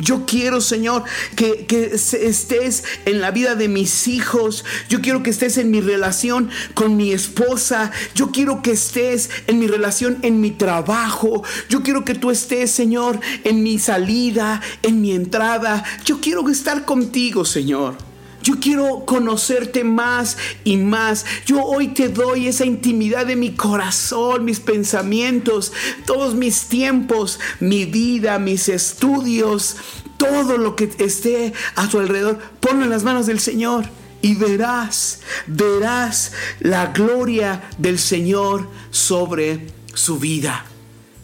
[0.00, 1.04] Yo quiero, Señor,
[1.36, 4.64] que, que, estés en la vida de mis hijos.
[4.88, 7.90] Yo quiero que estés en mi relación con mi esposa.
[8.14, 11.42] Yo quiero que estés en mi relación en mi trabajo.
[11.68, 15.84] Yo quiero que tú estés, Señor, en mi salida, en mi entrada.
[16.04, 18.09] Yo quiero estar contigo, Señor.
[18.42, 21.26] Yo quiero conocerte más y más.
[21.46, 25.72] Yo hoy te doy esa intimidad de mi corazón, mis pensamientos,
[26.06, 29.76] todos mis tiempos, mi vida, mis estudios,
[30.16, 32.38] todo lo que esté a tu alrededor.
[32.60, 33.84] Ponlo en las manos del Señor
[34.22, 40.64] y verás, verás la gloria del Señor sobre su vida.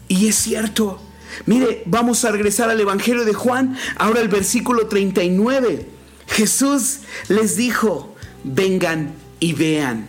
[0.09, 1.01] Y es cierto.
[1.45, 5.95] Mire, vamos a regresar al Evangelio de Juan, ahora el versículo 39.
[6.27, 6.99] Jesús
[7.29, 8.14] les dijo,
[8.45, 10.09] vengan y vean.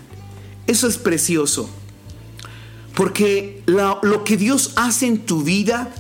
[0.68, 1.70] Eso es precioso.
[2.96, 5.94] Porque lo, que Dios hace en tu vida,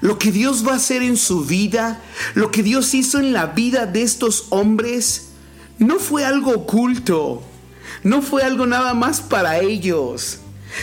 [0.00, 2.02] lo que Dios va a hacer en su vida,
[2.34, 5.28] lo que Dios hizo en la vida de estos hombres,
[5.78, 7.42] no fue algo oculto.
[8.02, 10.38] No fue algo nada más para ellos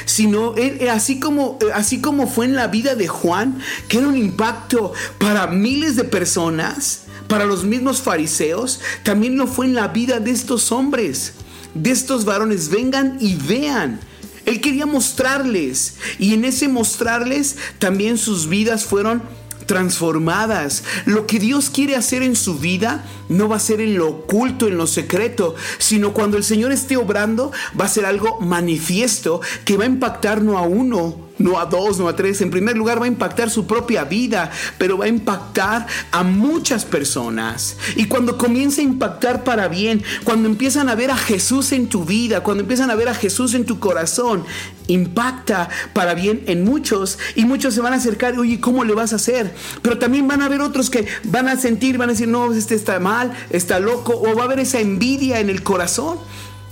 [0.06, 0.54] sino
[0.92, 5.48] así como, así como fue en la vida de Juan, que era un impacto para
[5.48, 10.74] miles de personas, para los mismos fariseos, también lo fue en la vida de estos
[10.74, 11.34] hombres,
[11.74, 12.70] de estos varones.
[12.70, 14.02] Vengan y vean.
[14.46, 19.22] Él quería mostrarles y en ese mostrarles también sus vidas fueron
[19.68, 20.84] transformadas.
[21.06, 24.68] Lo que Dios quiere hacer en su vida no va a ser en lo oculto,
[24.68, 29.78] en lo secreto, sino cuando el Señor esté obrando va a ser algo manifiesto que
[29.78, 32.42] va a impactar no a uno, no a dos, no a tres.
[32.42, 36.86] En primer lugar va a impactar su propia vida, pero va a impactar a muchas
[36.86, 37.78] personas.
[37.96, 42.06] Y cuando comienza a impactar para bien, cuando empiezan a ver a Jesús en tu
[42.06, 44.44] vida, cuando empiezan a ver a Jesús en tu corazón,
[44.88, 49.14] impacta para bien en muchos y muchos se van a acercar, oye, ¿cómo le vas
[49.14, 49.54] a hacer?
[49.82, 52.76] Pero también van a haber otros que van a sentir, van a decir, no, este
[52.76, 56.18] está mal, está loco, o va a haber esa envidia en el corazón.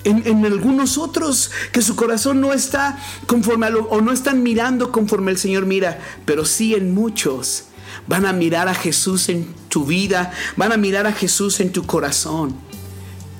[0.08, 4.91] En, algunos otros que su corazón no está conforme a lo, o no están mirando
[4.91, 7.66] conforme el Señor mira, pero sí en muchos
[8.08, 11.86] van a mirar a Jesús en tu vida, van a mirar a Jesús en tu
[11.86, 12.55] corazón.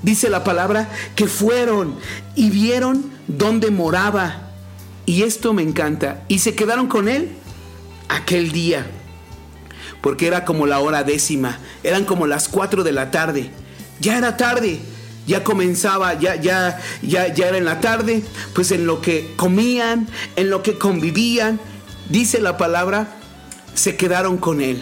[0.03, 1.95] Dice la palabra que fueron
[2.36, 4.51] y vieron dónde moraba.
[5.05, 6.24] Y esto me encanta.
[6.28, 7.32] Y se quedaron con él
[8.09, 8.86] aquel día.
[10.01, 11.59] Porque era como la hora décima.
[11.84, 13.51] Eran como las cuatro de la tarde.
[13.99, 14.80] Ya era tarde
[15.28, 18.23] ya comenzaba, ya, ya, ya, era en la tarde,
[18.53, 20.07] pues en lo que comían,
[20.38, 21.59] en lo que convivían,
[22.09, 23.15] dice la palabra,
[23.75, 24.82] se quedaron con él.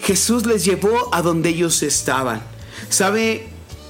[0.00, 2.40] Jesús les llevó a donde ellos estaban.
[2.88, 3.48] ¿Sabe?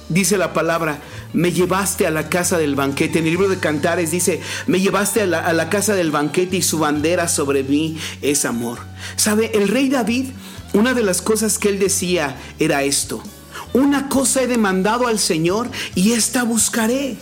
[0.09, 0.99] Dice la palabra,
[1.31, 3.19] me llevaste a la casa del banquete.
[3.19, 6.79] En el libro de Cantares dice, me llevaste a la casa del banquete y su
[6.79, 8.79] bandera sobre mí es amor.
[9.15, 9.51] ¿Sabe?
[9.53, 10.31] El rey David,
[10.73, 13.23] una de las cosas que él decía era esto.
[13.73, 17.17] Una cosa he demandado al Señor y esta buscaré.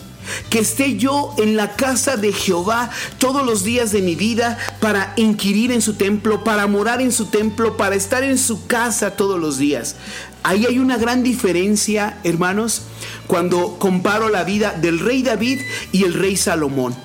[0.52, 5.14] Que esté yo en la casa de Jehová todos los días de mi vida para
[5.16, 9.40] inquirir en su templo, para morar en su templo, para estar en su casa todos
[9.40, 9.96] los días.
[10.44, 12.84] Ahí hay una gran diferencia, hermanos,
[13.26, 16.96] cuando comparo la vida del rey David y el rey Salomón.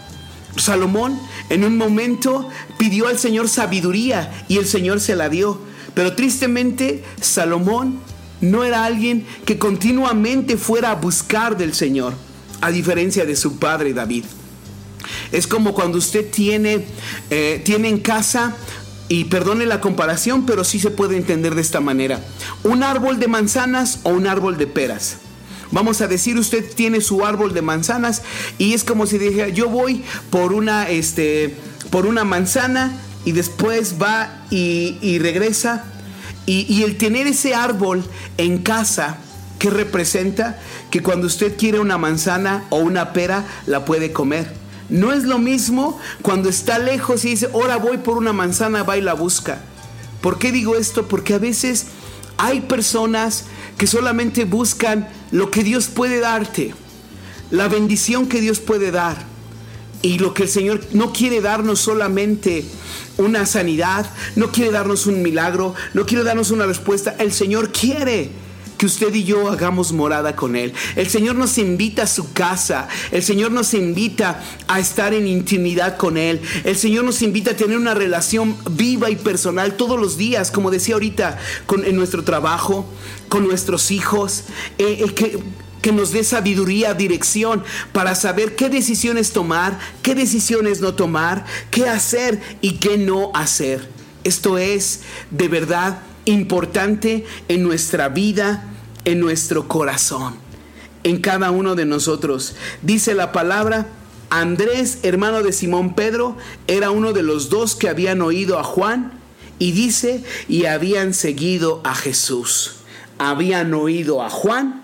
[0.57, 1.19] Salomón
[1.49, 5.59] en un momento pidió al Señor sabiduría y el Señor se la dio.
[5.95, 8.01] Pero tristemente Salomón
[8.41, 12.15] no era alguien que continuamente fuera a buscar del Señor,
[12.61, 14.25] a diferencia de su padre David.
[15.33, 16.85] Es como cuando usted tiene,
[17.31, 18.57] eh, tiene en casa,
[19.09, 22.21] y perdone la comparación, pero sí se puede entender de esta manera,
[22.63, 25.17] un árbol de manzanas o un árbol de peras.
[25.71, 28.23] Vamos a decir, usted tiene su árbol de manzanas
[28.59, 31.55] y es como si dijera, yo voy por una, este,
[31.91, 32.93] por una manzana
[33.25, 35.85] y después va y, y regresa
[36.47, 38.05] y, el tener ese árbol
[38.37, 39.19] en casa,
[39.59, 40.59] ¿qué representa?
[40.91, 44.53] Que cuando usted quiere una manzana o una pera, la puede comer.
[44.91, 48.99] No es lo mismo cuando está lejos y dice, ahora voy por una manzana, va
[48.99, 49.61] y la busca.
[50.21, 51.09] ¿Por qué digo esto?
[51.09, 51.87] Porque a veces
[52.37, 53.45] hay personas
[53.79, 56.75] que solamente buscan lo que Dios puede darte,
[57.51, 59.33] la bendición que Dios puede dar.
[60.03, 62.67] Y lo que el Señor no quiere darnos solamente
[63.17, 64.07] una sanidad,
[64.37, 67.15] no quiere darnos un milagro, no quiere darnos una respuesta.
[67.19, 68.31] El Señor quiere
[68.77, 70.73] que usted y yo hagamos morada con Él.
[70.97, 72.89] El Señor nos invita a su casa.
[73.13, 76.41] El Señor nos invita a estar en intimidad con Él.
[76.65, 80.71] El Señor nos invita a tener una relación viva y personal todos los días, como
[80.71, 82.87] decía ahorita, con, en nuestro trabajo,
[83.29, 84.45] con nuestros hijos.
[84.79, 85.39] Eh, eh, que,
[85.85, 87.63] que nos dé sabiduría, dirección
[87.93, 93.87] para saber qué decisiones tomar, qué decisiones no tomar, qué hacer y qué no hacer.
[94.25, 98.65] Esto es de verdad importante en nuestra vida,
[99.05, 100.37] en nuestro corazón,
[101.03, 102.55] en cada uno de nosotros.
[102.81, 103.87] Dice la palabra,
[104.31, 109.21] Andrés, hermano de Simón Pedro, era uno de los dos que habían oído a Juan
[109.59, 112.77] y dice, y habían seguido a Jesús.
[113.19, 114.84] Habían oído a Juan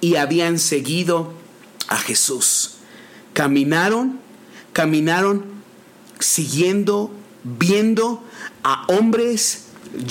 [0.00, 1.32] y habían seguido
[1.88, 2.76] a Jesús.
[3.32, 4.20] Caminaron,
[4.72, 5.44] caminaron
[6.18, 7.12] siguiendo,
[7.44, 8.22] viendo
[8.62, 9.66] a hombres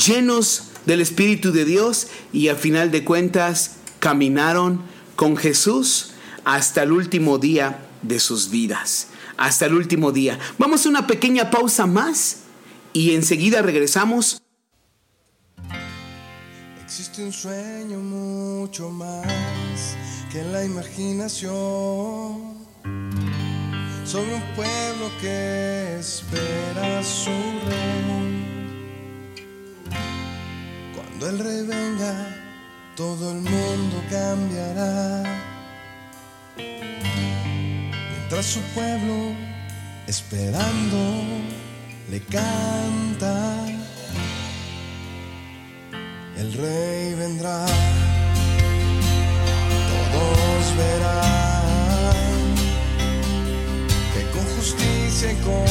[0.06, 4.82] llenos del Espíritu de Dios y a final de cuentas caminaron
[5.16, 6.12] con Jesús
[6.46, 9.08] hasta el último día de sus vidas.
[9.36, 10.40] Hasta el último día.
[10.58, 12.38] Vamos a una pequeña pausa más
[12.94, 14.42] y enseguida regresamos.
[17.00, 19.96] Existe un sueño mucho más
[20.32, 22.56] que la imaginación
[24.04, 27.30] sobre un pueblo que espera su
[27.68, 28.82] rey.
[30.96, 32.36] Cuando el rey venga,
[32.96, 35.24] todo el mundo cambiará.
[36.58, 39.36] Mientras su pueblo,
[40.08, 40.98] esperando,
[42.10, 43.77] le canta.
[46.40, 47.66] El rey vendrá,
[50.14, 52.16] todos verán
[54.14, 55.66] que con justicia y con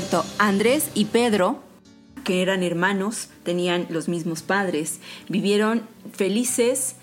[0.00, 1.62] cierto, Andrés y Pedro,
[2.22, 6.96] que eran hermanos, tenían los mismos padres, vivieron felices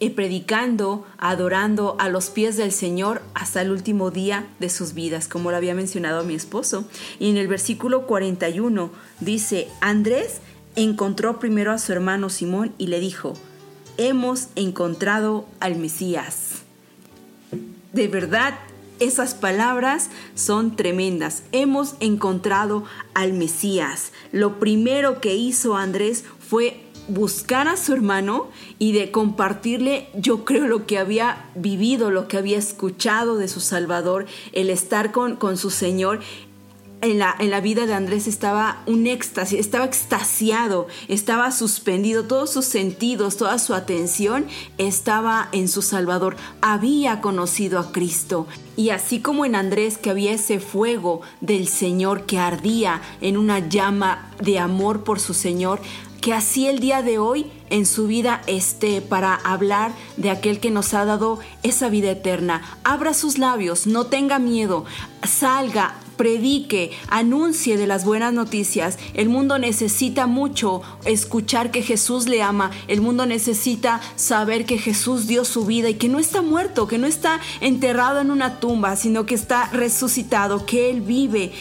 [0.00, 5.28] y predicando, adorando a los pies del Señor hasta el último día de sus vidas,
[5.28, 6.88] como lo había mencionado mi esposo.
[7.18, 10.40] Y en el versículo 41 dice, Andrés
[10.74, 13.34] encontró primero a su hermano Simón y le dijo,
[13.98, 16.62] hemos encontrado al Mesías.
[17.92, 18.54] De verdad,
[19.00, 21.42] esas palabras son tremendas.
[21.52, 22.84] Hemos encontrado
[23.14, 24.12] al Mesías.
[24.32, 30.66] Lo primero que hizo Andrés fue buscar a su hermano y de compartirle, yo creo,
[30.66, 35.56] lo que había vivido, lo que había escuchado de su Salvador, el estar con, con
[35.56, 36.20] su Señor
[37.00, 42.52] en la, en la, vida de Andrés estaba un éxtasis, estaba extasiado, estaba suspendido, todos
[42.52, 44.46] sus sentidos, toda su atención
[44.78, 48.46] estaba en su Salvador, había conocido a Cristo.
[48.76, 53.68] Y así como en Andrés que había ese fuego del Señor que ardía en una
[53.68, 55.80] llama de amor por su Señor,
[56.20, 60.70] que así el día de hoy en su vida esté para hablar de aquel que
[60.70, 62.62] nos ha dado esa vida eterna.
[62.82, 64.84] Abra sus labios, no tenga miedo,
[65.22, 68.98] salga, predique, anuncie de las buenas noticias.
[69.14, 72.70] El mundo necesita mucho escuchar que Jesús le ama.
[72.88, 76.98] El mundo necesita saber que Jesús dio su vida y que no está muerto, que
[76.98, 81.52] no está enterrado en una tumba, sino que está resucitado, que Él vive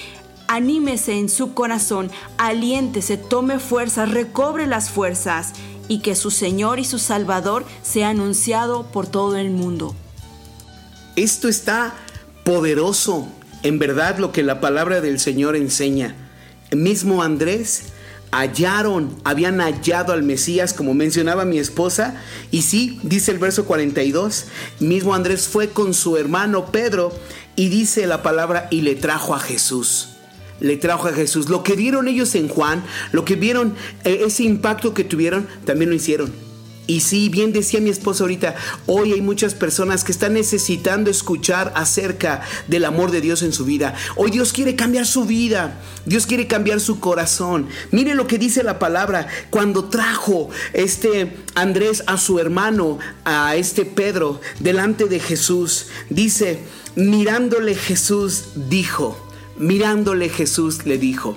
[0.47, 5.53] anímese en su corazón, aliéntese, tome fuerzas, recobre las fuerzas
[5.88, 9.95] y que su Señor y su Salvador sea anunciado por todo el mundo.
[11.16, 11.95] Esto está
[12.43, 13.28] poderoso,
[13.68, 16.15] en verdad lo que la palabra del Señor enseña.
[16.72, 17.84] Mismo Andrés
[18.32, 22.15] hallaron, habían hallado al Mesías, como mencionaba mi esposa,
[22.51, 24.45] y sí, dice el verso 42,
[24.80, 27.13] mismo Andrés fue con su hermano Pedro
[27.55, 30.09] y dice la palabra y le trajo a Jesús
[30.59, 31.49] le trajo a Jesús.
[31.49, 35.91] Lo que vieron ellos en Juan, lo que vieron, eh, ese impacto que tuvieron, también
[35.91, 36.47] lo hicieron.
[36.88, 41.74] Y sí, bien decía mi esposa ahorita, hoy hay muchas personas que están necesitando escuchar
[41.76, 43.94] acerca del amor de Dios en su vida.
[44.16, 47.68] Hoy Dios quiere cambiar su vida, Dios quiere cambiar su corazón.
[47.92, 53.84] Mire lo que dice la palabra, cuando trajo este Andrés a su hermano, a este
[53.84, 56.60] Pedro, delante de Jesús, dice,
[56.96, 59.28] mirándole Jesús dijo,
[59.60, 61.36] Mirándole Jesús le dijo,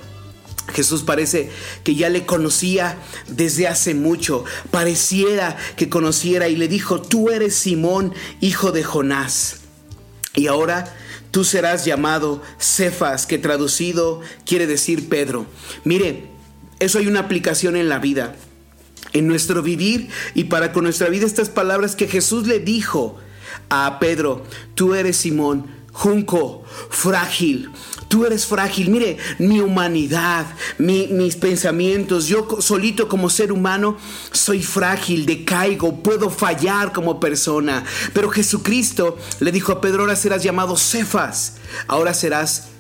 [0.71, 1.51] Jesús parece
[1.85, 2.99] que ya le conocía
[3.29, 9.61] desde hace mucho, pareciera que conociera y le dijo, tú eres Simón, hijo de Jonás.
[10.35, 10.95] Y ahora
[11.31, 15.47] tú serás llamado Cefas, que traducido quiere decir Pedro.
[15.85, 16.29] Mire,
[16.79, 18.37] eso hay una aplicación en la vida,
[19.13, 23.19] en nuestro vivir y para con nuestra vida estas palabras que Jesús le dijo
[23.69, 24.45] a Pedro,
[24.75, 25.67] tú eres Simón,
[26.01, 27.71] junco, frágil,
[28.09, 28.91] Tú eres frágil.
[28.91, 30.45] Mire, mi humanidad,
[30.79, 33.97] mis pensamientos, yo solito como ser humano
[34.33, 37.85] soy frágil, decaigo, puedo fallar como persona.
[38.13, 42.71] Pero Jesucristo le dijo a Pedro, ahora serás llamado Cefas, ahora serás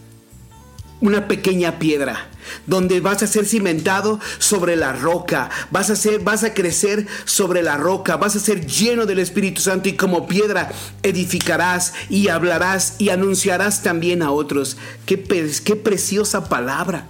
[1.00, 2.28] una pequeña piedra
[2.66, 7.62] donde vas a ser cimentado sobre la roca, vas a ser, vas a crecer sobre
[7.62, 10.70] la roca, vas a ser lleno del Espíritu Santo y como piedra
[11.02, 14.76] edificarás y hablarás y anunciarás también a otros.
[15.06, 15.22] Qué,
[15.64, 17.06] qué preciosa palabra.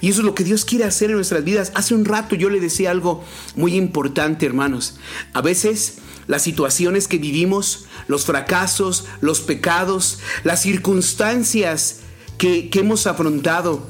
[0.00, 1.72] Y eso es lo que Dios quiere hacer en nuestras vidas.
[1.74, 3.22] Hace un rato yo le decía algo
[3.54, 4.96] muy importante, hermanos.
[5.34, 12.00] A veces las situaciones que vivimos, los fracasos, los pecados, las circunstancias
[12.38, 13.82] que, hemos afrontado,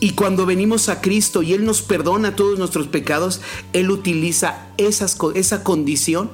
[0.00, 3.40] y cuando venimos a Cristo y Él nos perdona todos nuestros pecados,
[3.72, 6.30] Él utiliza esa condición,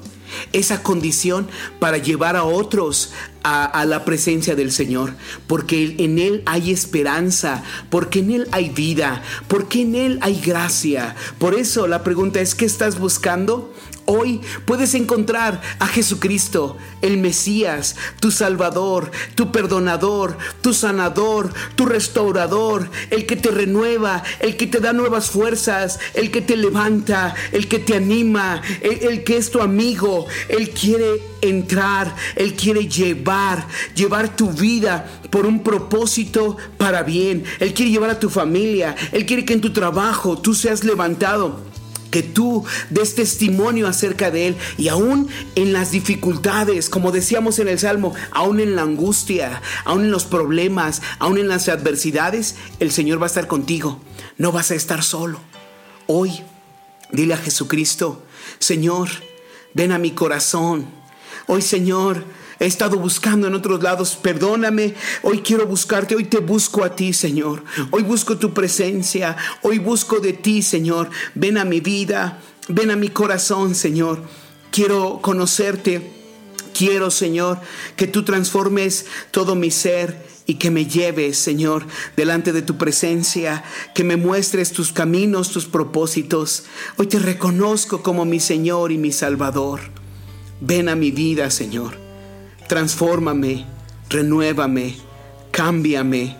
[0.52, 1.48] esa condición
[1.78, 5.14] para llevar a otros a, a, la presencia del Señor,
[5.46, 11.16] porque en Él hay esperanza, porque en Él hay vida, porque en Él hay gracia.
[11.38, 13.72] Por eso la pregunta es, ¿qué estás buscando?
[14.06, 22.90] Hoy puedes encontrar a Jesucristo, el Mesías, tu Salvador, tu perdonador, tu sanador, tu restaurador,
[23.10, 27.66] el que te renueva, el que te da nuevas fuerzas, el que te levanta, el
[27.66, 30.26] que te anima, el, que es tu amigo.
[30.48, 37.44] Él quiere entrar, Él quiere llevar, llevar tu vida por un propósito para bien.
[37.58, 41.73] Él quiere llevar a tu familia, Él quiere que en tu trabajo tú seas levantado
[42.14, 47.66] que tú des testimonio acerca de Él y aún en las dificultades, como decíamos en
[47.66, 52.92] el Salmo, aún en la angustia, aún en los problemas, aún en las adversidades, el
[52.92, 53.98] Señor va a estar contigo.
[54.38, 55.40] No vas a estar solo.
[56.06, 56.40] Hoy,
[57.10, 58.22] dile a Jesucristo,
[58.60, 59.08] Señor,
[59.72, 60.86] ven a mi corazón.
[61.48, 62.22] Hoy, Señor,
[62.58, 64.94] He estado buscando en otros lados, perdóname.
[65.22, 67.64] Hoy quiero buscarte, hoy te busco a ti, Señor.
[67.90, 71.10] Hoy busco tu presencia, hoy busco de ti, Señor.
[71.34, 74.22] Ven a mi vida, ven a mi corazón, Señor.
[74.70, 76.12] Quiero conocerte.
[76.76, 77.60] Quiero, Señor,
[77.94, 81.86] que tú transformes todo mi ser y que me lleves, Señor,
[82.16, 86.64] delante de tu presencia, que me muestres tus caminos, tus propósitos.
[86.96, 89.80] Hoy te reconozco como mi Señor y mi Salvador.
[90.60, 92.03] Ven a mi vida, Señor.
[92.68, 93.66] Transfórmame,
[94.08, 94.96] renuévame,
[95.50, 96.36] cámbiame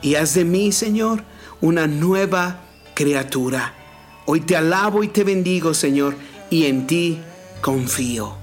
[0.00, 1.24] y haz de mí, Señor,
[1.60, 2.60] una nueva
[2.94, 3.74] criatura.
[4.26, 6.14] Hoy te alabo y te bendigo, Señor,
[6.50, 7.18] y en ti
[7.60, 8.36] confío.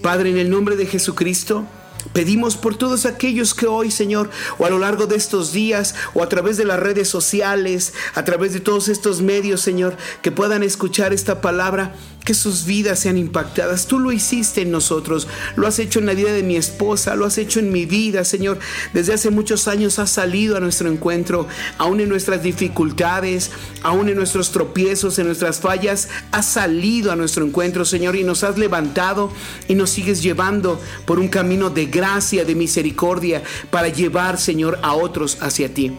[0.00, 1.66] Padre, en el nombre de Jesucristo,
[2.12, 6.22] Pedimos por todos aquellos que hoy, Señor, o a lo largo de estos días, o
[6.22, 10.62] a través de las redes sociales, a través de todos estos medios, Señor, que puedan
[10.62, 11.94] escuchar esta palabra,
[12.24, 13.86] que sus vidas sean impactadas.
[13.86, 17.26] Tú lo hiciste en nosotros, lo has hecho en la vida de mi esposa, lo
[17.26, 18.58] has hecho en mi vida, Señor.
[18.92, 21.46] Desde hace muchos años has salido a nuestro encuentro,
[21.78, 23.50] aún en nuestras dificultades,
[23.82, 28.42] aún en nuestros tropiezos, en nuestras fallas, has salido a nuestro encuentro, Señor, y nos
[28.42, 29.30] has levantado
[29.68, 34.94] y nos sigues llevando por un camino de gracia, de misericordia, para llevar, Señor, a
[34.94, 35.92] otros hacia ti.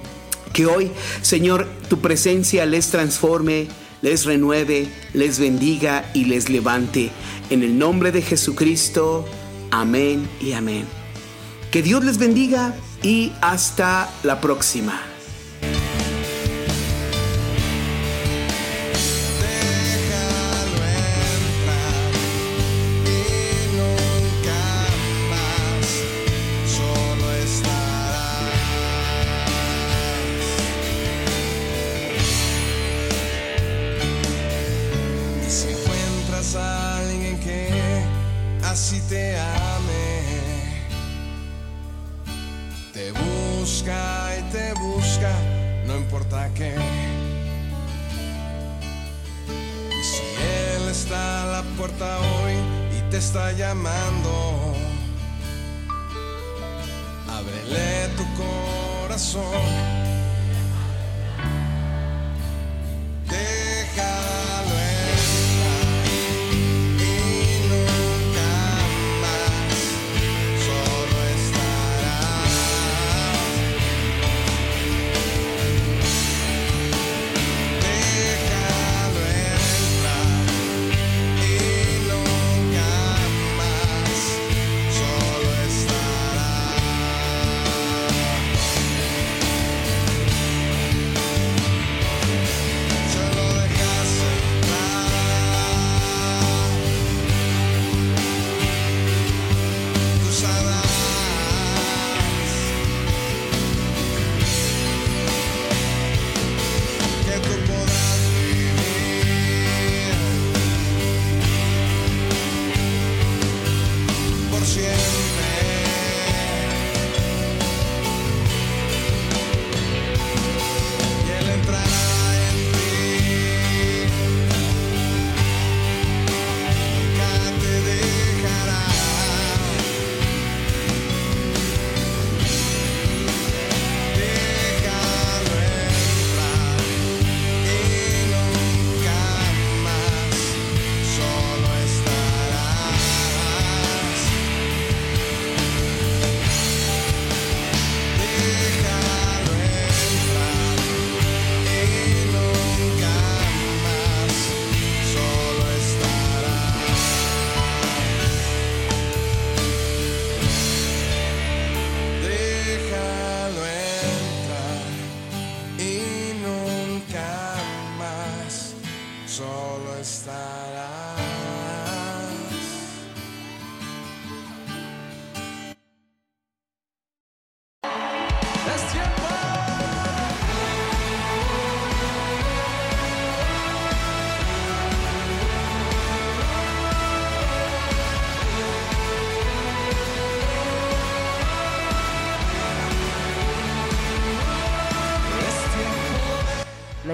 [0.53, 0.89] Que hoy,
[1.21, 3.67] Señor, tu presencia les transforme,
[4.05, 7.09] les renueve, les bendiga y les levante.
[7.49, 9.25] En el nombre de Jesucristo,
[9.71, 10.85] amén y amén.
[11.71, 15.14] Que Dios les bendiga y hasta la próxima.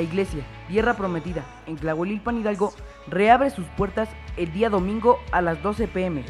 [0.01, 2.73] Iglesia Tierra Prometida en Tlahuelilpan Hidalgo
[3.07, 6.23] reabre sus puertas el día domingo a las 12 pm.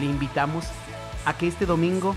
[0.00, 0.66] Le invitamos
[1.24, 2.14] a que este domingo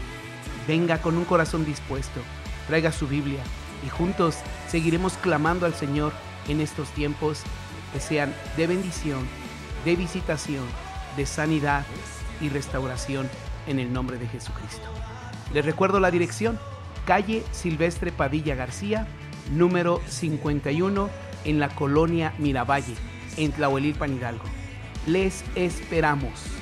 [0.68, 2.22] venga con un corazón dispuesto,
[2.68, 3.42] traiga su Biblia
[3.86, 4.38] y juntos
[4.68, 6.14] seguiremos clamando al Señor
[6.48, 7.44] en estos tiempos
[7.94, 9.28] que sean de bendición,
[9.86, 10.64] de visitación,
[11.18, 11.86] de sanidad
[12.40, 13.30] y restauración
[13.68, 14.88] en el nombre de Jesucristo.
[15.54, 16.60] Les recuerdo la dirección,
[17.06, 19.08] calle Silvestre Padilla García,
[19.52, 21.10] número 51,
[21.46, 22.96] en la colonia Miravalle,
[23.38, 24.46] en Tlahuelilpan Hidalgo.
[25.06, 26.61] Les esperamos.